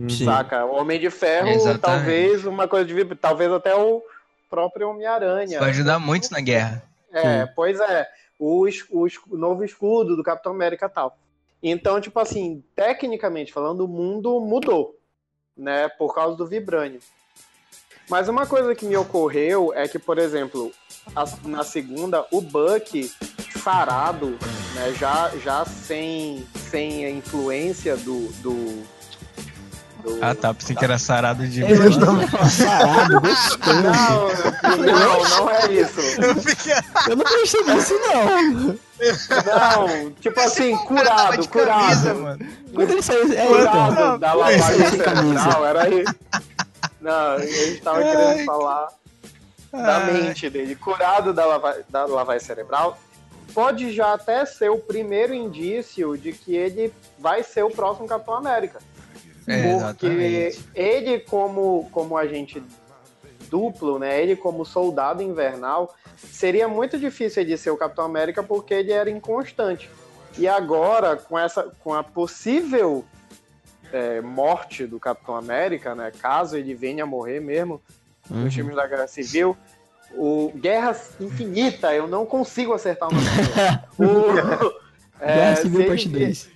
[0.08, 0.24] Sim.
[0.24, 0.64] saca?
[0.64, 1.80] O Homem de Ferro, Exatamente.
[1.80, 4.00] talvez uma coisa de vibrânio, talvez até o
[4.48, 5.58] próprio Homem-Aranha.
[5.58, 6.80] Vai ajudar muito na guerra.
[7.12, 7.52] É, Sim.
[7.56, 8.06] pois é.
[8.38, 11.18] O, o o novo escudo do Capitão América e tal.
[11.60, 14.96] Então, tipo assim, tecnicamente falando, o mundo mudou,
[15.56, 15.88] né?
[15.88, 17.00] Por causa do Vibranium.
[18.08, 20.70] Mas uma coisa que me ocorreu é que, por exemplo,
[21.16, 23.10] a- na segunda, o Buck
[23.62, 24.38] sarado,
[24.74, 24.92] né?
[24.98, 28.28] Já, já sem, sem a influência do.
[28.42, 28.82] do,
[30.02, 30.52] do- Ah, tá.
[30.52, 31.62] Pensei que era sarado de.
[31.62, 33.82] Eu imaginava sarado, gostoso.
[33.82, 36.00] Não, não, não é isso.
[37.08, 38.78] Eu não percebi isso, não.
[39.44, 42.14] Não, tipo assim, curado, curado.
[42.20, 42.46] mano.
[42.74, 43.32] Quando ele saiu.
[43.32, 44.18] É, curado então.
[44.18, 45.38] da Não, lavagem camisa.
[45.40, 46.04] cerebral, era aí.
[47.04, 48.88] Não, a gente tava querendo falar
[49.70, 50.12] da Ai.
[50.12, 50.74] mente dele.
[50.74, 52.98] Curado da, lava da lavagem cerebral
[53.52, 58.34] pode já até ser o primeiro indício de que ele vai ser o próximo Capitão
[58.34, 58.80] América.
[59.46, 60.64] É, Porque exatamente.
[60.74, 62.62] ele, como, como agente
[63.50, 64.22] duplo, né?
[64.22, 69.10] Ele como soldado invernal, seria muito difícil ele ser o Capitão América porque ele era
[69.10, 69.90] inconstante.
[70.38, 73.04] E agora, com essa, com a possível
[73.94, 76.10] é, morte do Capitão América, né?
[76.20, 77.80] Caso ele venha a morrer mesmo
[78.30, 78.44] Uhum.
[78.44, 79.54] nos filmes da Guerra Civil,
[80.12, 83.26] o Guerra Infinita, eu não consigo acertar o nome.
[83.26, 83.80] dele.
[85.20, 86.50] é, Guerra Civil Parte vier- 2.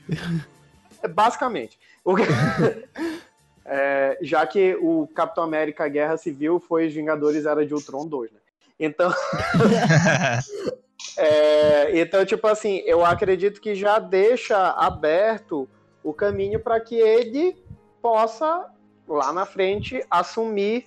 [1.14, 1.78] Basicamente.
[2.04, 2.14] O
[3.70, 8.38] É, já que o Capitão América Guerra Civil foi Vingadores Era de Ultron 2, né?
[8.80, 9.12] Então,
[11.18, 15.68] é, então, tipo assim, eu acredito que já deixa aberto
[16.08, 17.56] o caminho para que ele
[18.00, 18.66] possa,
[19.06, 20.86] lá na frente, assumir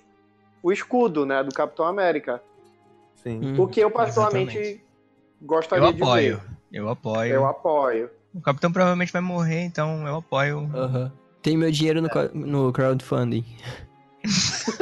[0.62, 2.42] o escudo, né, do Capitão América.
[3.16, 3.54] Sim.
[3.58, 4.84] O que eu particularmente Exatamente.
[5.40, 6.36] gostaria Eu de apoio.
[6.38, 6.42] ver.
[6.72, 7.32] Eu apoio.
[7.34, 8.10] Eu apoio.
[8.34, 10.68] O capitão provavelmente vai morrer, então eu apoio.
[11.42, 13.44] Tem meu dinheiro no, co- no crowdfunding.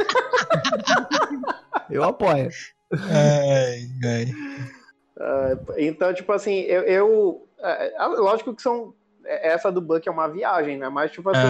[1.89, 2.49] Eu apoio.
[2.93, 4.25] Ai, ai.
[5.19, 6.81] Ah, então, tipo assim, eu.
[6.83, 8.93] eu é, é, lógico que são.
[9.41, 10.89] Essa do Buck é uma viagem, né?
[10.89, 11.47] Mas, tipo assim,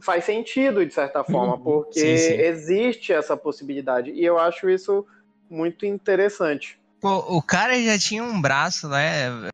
[0.00, 2.34] faz sentido, de certa forma, porque Sim, sim.
[2.34, 4.10] existe essa possibilidade.
[4.10, 5.06] E eu acho isso
[5.48, 6.78] muito interessante.
[7.00, 9.50] Pô, o cara já tinha um braço, né?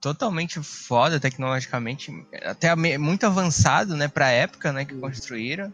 [0.00, 2.12] Totalmente foda tecnologicamente,
[2.44, 5.72] até muito avançado, né, pra época, né, que construíram.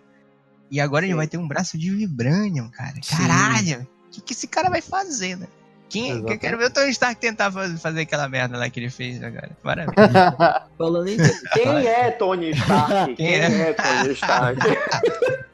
[0.71, 1.19] E agora ele Sim.
[1.19, 2.95] vai ter um braço de vibranium, cara.
[3.09, 3.87] Caralho!
[4.07, 5.47] O que, que esse cara vai fazer, né?
[5.95, 8.91] Quem, eu quero ver o Tony Stark tentar fa- fazer aquela merda lá que ele
[8.91, 9.51] fez agora.
[9.63, 9.95] Maravilha.
[10.77, 11.17] Falando em.
[11.55, 13.15] Quem é Tony Stark?
[13.15, 13.71] Quem Quem é?
[13.71, 14.61] é Tony Stark?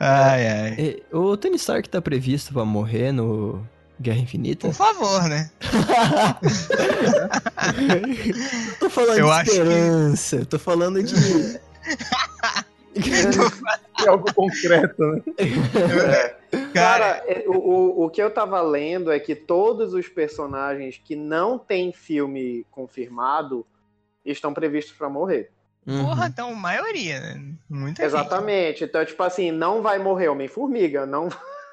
[0.00, 0.74] ai, ai.
[0.78, 3.64] Eh, O Tony Stark tá previsto pra morrer no
[4.00, 4.68] Guerra Infinita?
[4.68, 5.50] Por favor, né?
[8.78, 10.36] tô falando Eu de acho que- esperança.
[10.36, 11.60] eu Tô falando de.
[14.04, 15.20] É algo concreto, né?
[15.88, 16.36] Cara,
[16.74, 21.14] Cara, é, o, o, o que eu tava lendo é que todos os personagens que
[21.14, 23.66] não têm filme confirmado
[24.24, 25.50] estão previstos pra morrer.
[25.86, 26.04] Uhum.
[26.04, 27.54] porra, então, maioria, né?
[27.68, 28.14] Muita gente.
[28.14, 28.84] Exatamente.
[28.84, 31.28] Então, tipo assim, não vai morrer Homem-Formiga, não,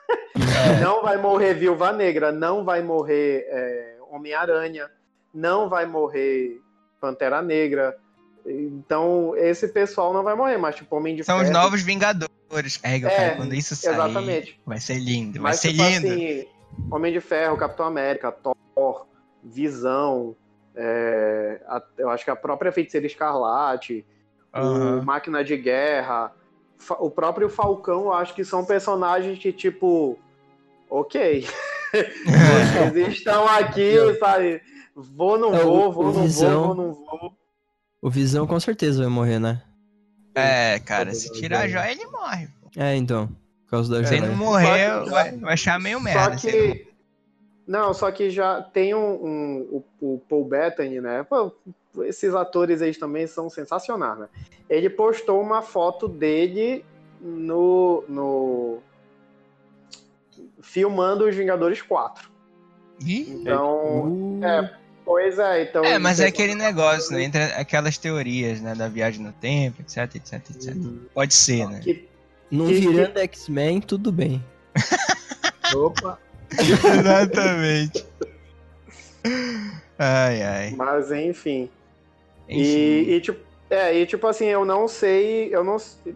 [0.09, 0.79] É.
[0.81, 4.89] não vai morrer Viúva Negra, não vai morrer é, Homem-Aranha,
[5.33, 6.61] não vai morrer
[6.99, 7.97] Pantera Negra.
[8.47, 11.53] Então, esse pessoal não vai morrer, mas tipo, Homem de São os Ferro.
[11.53, 12.79] novos Vingadores.
[12.81, 14.59] É, É, cara, quando isso sair, exatamente.
[14.65, 16.07] vai ser lindo, vai Mas, ser tipo lindo.
[16.13, 16.47] assim,
[16.89, 19.05] Homem de Ferro, Capitão América, Thor,
[19.43, 20.35] Visão,
[20.73, 24.05] é, a- eu acho que a própria Feiticeira Escarlate,
[24.53, 24.99] Aham.
[24.99, 26.31] o Máquina de Guerra,
[26.99, 30.17] o próprio Falcão, eu acho que são personagens que, tipo,
[30.89, 31.45] ok,
[32.71, 34.61] vocês estão aqui, sabe?
[34.95, 37.36] Vou, não É, vou, vou, não vou, vou, não vou.
[38.07, 39.61] O Visão com certeza vai morrer, né?
[40.33, 42.47] É, cara, se tirar a joia, ele morre.
[42.77, 43.27] É, então.
[43.65, 44.31] Por causa da Se ele joia.
[44.31, 46.47] não morrer, Só que- vai, vai achar meio Só merda.
[46.47, 46.87] ele- que.
[47.67, 51.23] Não, só que já tem um, um- o, o Paul Bettany, né?
[51.23, 51.51] Pô,
[52.05, 54.27] esses atores aí também são sensacionais, né?
[54.69, 56.85] Ele postou uma foto dele
[57.21, 58.05] no.
[58.07, 58.79] no
[60.61, 62.29] filmando os Vingadores 4.
[63.01, 64.39] Ih, Então.
[64.39, 64.77] Uh, É,
[65.07, 65.83] pois é, então.
[65.83, 67.23] É, mas é ele- aquele negócio, né?
[67.23, 68.75] Entre aquelas teorias, né?
[68.75, 70.75] Da viagem no tempo, etc, etc, etc.
[71.13, 71.79] Pode ser, né?
[71.83, 72.07] que-
[72.51, 74.43] Não que- virando X-Men, tudo bem.
[75.75, 76.19] Opa.
[76.59, 78.05] Exatamente.
[79.99, 80.73] Ai, ai.
[80.75, 81.69] mas enfim.
[82.47, 82.61] Enfim.
[82.61, 83.39] E, e, tipo,
[83.69, 86.15] é, e tipo assim, eu não sei, eu não sei-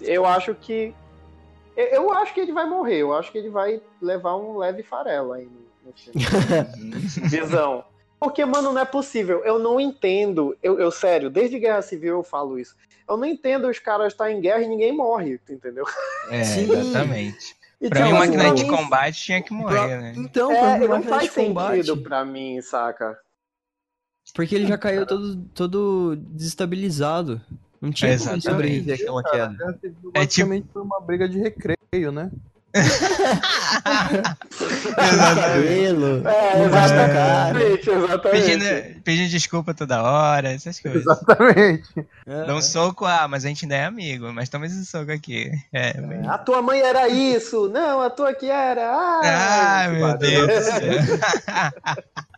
[0.00, 0.92] eu acho que
[1.76, 4.82] eu- eu acho que ele vai morrer, eu acho que ele vai levar um leve
[4.82, 6.18] farelo aí no, no filme.
[7.28, 7.84] Visão.
[8.18, 9.44] Porque, mano, não é possível.
[9.44, 10.56] Eu não entendo.
[10.62, 12.74] Eu, eu, sério, desde Guerra Civil eu falo isso.
[13.08, 15.84] Eu não entendo os caras estar em guerra e ninguém morre, entendeu?
[16.28, 16.72] É, Sim.
[16.72, 17.56] exatamente.
[17.80, 20.12] E, Pra tipo, mim, assim, máquina de pra combate tinha que morrer, né?
[20.16, 23.18] Então, É, pra mim, não faz sentido pra mim, saca?
[24.34, 27.40] Porque ele já caiu todo, todo desestabilizado.
[27.80, 28.44] Não tinha como Exatamente.
[28.44, 29.78] sobreviver àquela Cara, queda.
[30.14, 32.30] É basicamente foi uma briga de recreio, né?
[34.58, 35.40] Exatamente.
[35.40, 36.28] Cabelo.
[36.28, 38.30] É, exatamente, exatamente.
[38.30, 41.02] Pedindo, pedindo desculpa toda hora, essas coisas.
[41.02, 41.88] Exatamente.
[42.26, 42.44] É.
[42.46, 45.50] Dá um soco, ah, mas a gente ainda é amigo, mas toma esse soco aqui.
[45.72, 47.68] É, mas- A tua mãe era isso!
[47.68, 48.90] Não, a tua que era!
[48.90, 51.02] Ai, Ai, meu Deus do barulho.
[51.06, 51.18] céu.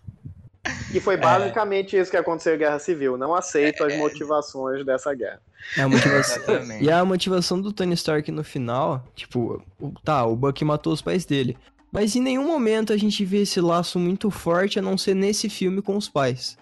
[0.92, 3.16] E foi basicamente isso que aconteceu em Guerra Civil.
[3.16, 5.40] Não aceito as motivações dessa guerra.
[5.76, 6.42] É a motivação.
[6.80, 11.02] E a motivação do Tony Stark no final, tipo, o- tá, o Bucky matou os
[11.02, 11.56] pais dele.
[11.92, 15.48] Mas em nenhum momento a gente vê esse laço muito forte, a não ser nesse
[15.48, 16.56] filme com os pais.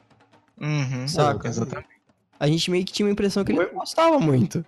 [0.60, 1.46] Uhum, Saca?
[1.48, 1.88] Exatamente.
[2.40, 4.64] A gente meio que tinha uma impressão que ele Muito- não gostava muito.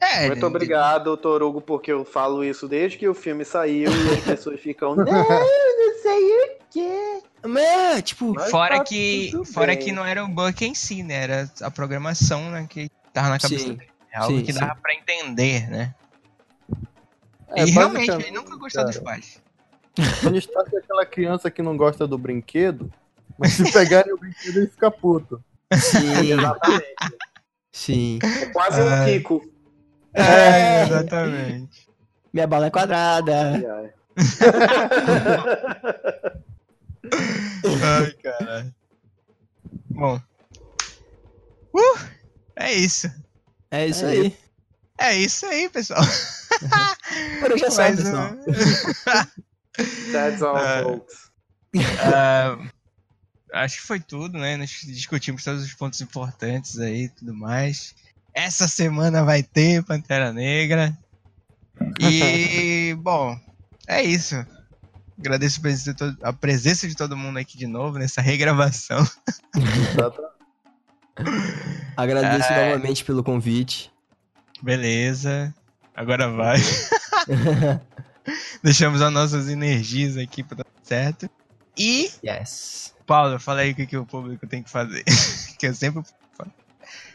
[0.00, 4.20] É, Muito obrigado, Torugo, porque eu falo isso desde que o filme saiu e as
[4.24, 4.96] pessoas ficam.
[4.96, 7.22] Não, não sei o quê.
[7.42, 9.78] É, tipo, Fora tá que, fora bem.
[9.78, 11.14] que não era o Buck em si, né?
[11.14, 13.74] Era a programação né, que tava na cabeça Sim.
[13.74, 13.90] dele.
[14.12, 14.58] É algo Sim, que sim.
[14.60, 15.94] dava pra entender, né?
[17.48, 19.40] É, e realmente, ele nunca gostou dos pais.
[20.20, 22.92] Tony Stark é aquela criança que não gosta do brinquedo,
[23.38, 25.42] mas se pegarem o brinquedo ele fica puto.
[25.74, 26.86] sim, Exatamente.
[27.72, 28.18] sim.
[28.22, 29.04] É quase um.
[29.04, 29.42] Kiko.
[30.14, 31.88] É, exatamente.
[32.32, 33.52] Minha bala é quadrada.
[33.52, 33.92] Ai, ai.
[37.12, 38.74] Ai, caralho.
[39.90, 40.20] Bom.
[41.74, 41.98] Uh,
[42.56, 43.08] é isso.
[43.70, 44.36] É isso É aí.
[45.00, 46.02] É isso aí, pessoal.
[47.40, 48.32] Por hoje é só, pessoal.
[48.32, 48.44] um-
[50.12, 50.82] That's all, É.
[50.82, 51.14] folks.
[52.02, 52.58] Ah,
[53.54, 54.56] acho que foi tudo, né?
[54.56, 57.94] Nós discutimos todos os pontos importantes aí e tudo mais.
[58.34, 60.96] Essa semana vai ter Pantera Negra.
[62.00, 63.38] E, bom,
[63.88, 64.34] é isso.
[65.20, 65.60] Agradeço
[66.22, 69.06] a presença de todo mundo aqui de novo nessa regravação.
[71.94, 72.70] Agradeço é...
[72.70, 73.92] novamente pelo convite.
[74.62, 75.54] Beleza.
[75.94, 76.56] Agora vai.
[78.64, 81.28] Deixamos as nossas energias aqui para dar certo.
[81.76, 82.10] E.
[82.24, 82.94] Yes.
[83.06, 85.04] Paulo, fala aí o que, que o público tem que fazer.
[85.58, 86.02] que eu sempre
[86.32, 86.50] falo.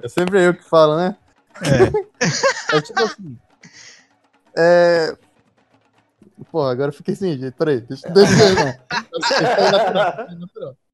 [0.04, 1.18] É sempre eu que falo, né?
[1.62, 2.78] É.
[2.78, 3.36] é tipo assim.
[4.56, 5.18] É.
[6.52, 7.56] Pô, agora eu fiquei sem jeito.
[7.56, 8.34] Peraí, deixa, deixa
[10.60, 10.76] eu.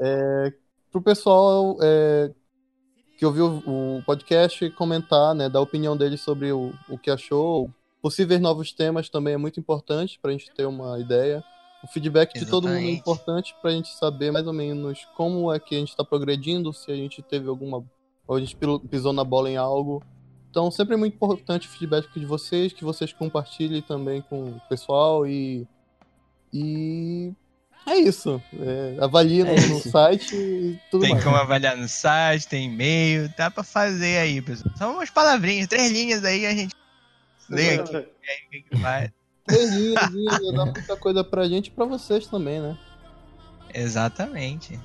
[0.00, 0.52] É,
[0.92, 2.32] pro pessoal é,
[3.18, 7.68] que ouviu o podcast comentar, né, dar a opinião dele sobre o, o que achou.
[8.00, 11.42] Possíveis novos temas também é muito importante para a gente ter uma ideia.
[11.82, 12.44] O feedback Exatamente.
[12.44, 15.74] de todo mundo é importante para a gente saber mais ou menos como é que
[15.74, 17.84] a gente está progredindo, se a gente teve alguma.
[18.26, 18.56] ou a gente
[18.88, 20.02] pisou na bola em algo.
[20.50, 24.60] Então, sempre é muito importante o feedback de vocês, que vocês compartilhem também com o
[24.68, 25.66] pessoal e.
[26.52, 27.32] E
[27.86, 28.42] é isso.
[28.58, 31.22] É, avalie é no, no, site e tudo tem mais.
[31.22, 34.74] Tem como avaliar no site, tem e-mail, dá pra fazer aí, pessoal.
[34.76, 36.74] São umas palavrinhas, três linhas aí, a gente
[37.48, 37.96] lê aqui.
[37.96, 38.06] É.
[38.52, 39.12] Aí, que vai.
[39.46, 42.78] Três linhas, dá muita coisa pra gente e pra vocês também, né?
[43.72, 44.78] Exatamente.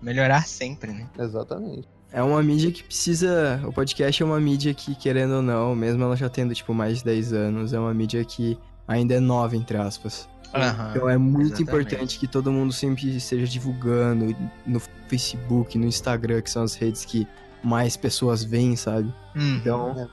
[0.00, 1.08] Melhorar sempre, né?
[1.18, 1.88] Exatamente.
[2.12, 3.60] É uma mídia que precisa.
[3.64, 6.98] O podcast é uma mídia que, querendo ou não, mesmo ela já tendo, tipo, mais
[6.98, 10.28] de 10 anos, é uma mídia que ainda é nova, entre aspas.
[10.54, 11.62] Uhum, então é muito exatamente.
[11.62, 14.36] importante que todo mundo sempre esteja divulgando
[14.66, 17.26] no Facebook, no Instagram, que são as redes que
[17.64, 19.12] mais pessoas veem, sabe?
[19.34, 19.56] Uhum.
[19.56, 20.10] Então,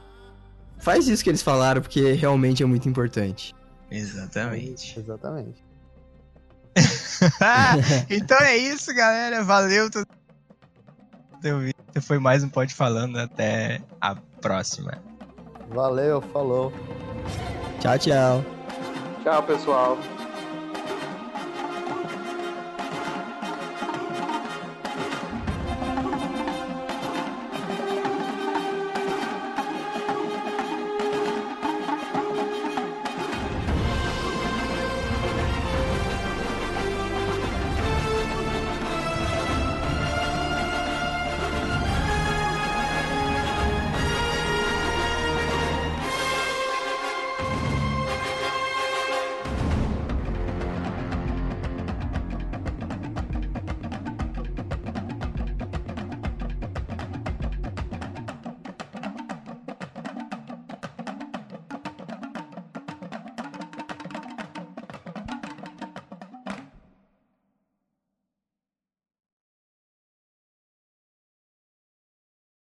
[0.78, 3.54] faz isso que eles falaram, porque realmente é muito importante.
[3.92, 4.98] Exatamente.
[4.98, 5.62] Exatamente.
[8.10, 9.44] então é isso, galera.
[9.44, 9.90] Valeu.
[12.02, 13.18] Foi mais um Pode Falando.
[13.18, 14.98] Até a próxima.
[15.70, 16.74] Valeu, falou.
[17.80, 18.46] Tchau, tchau.
[19.24, 19.98] Tchau, pessoal.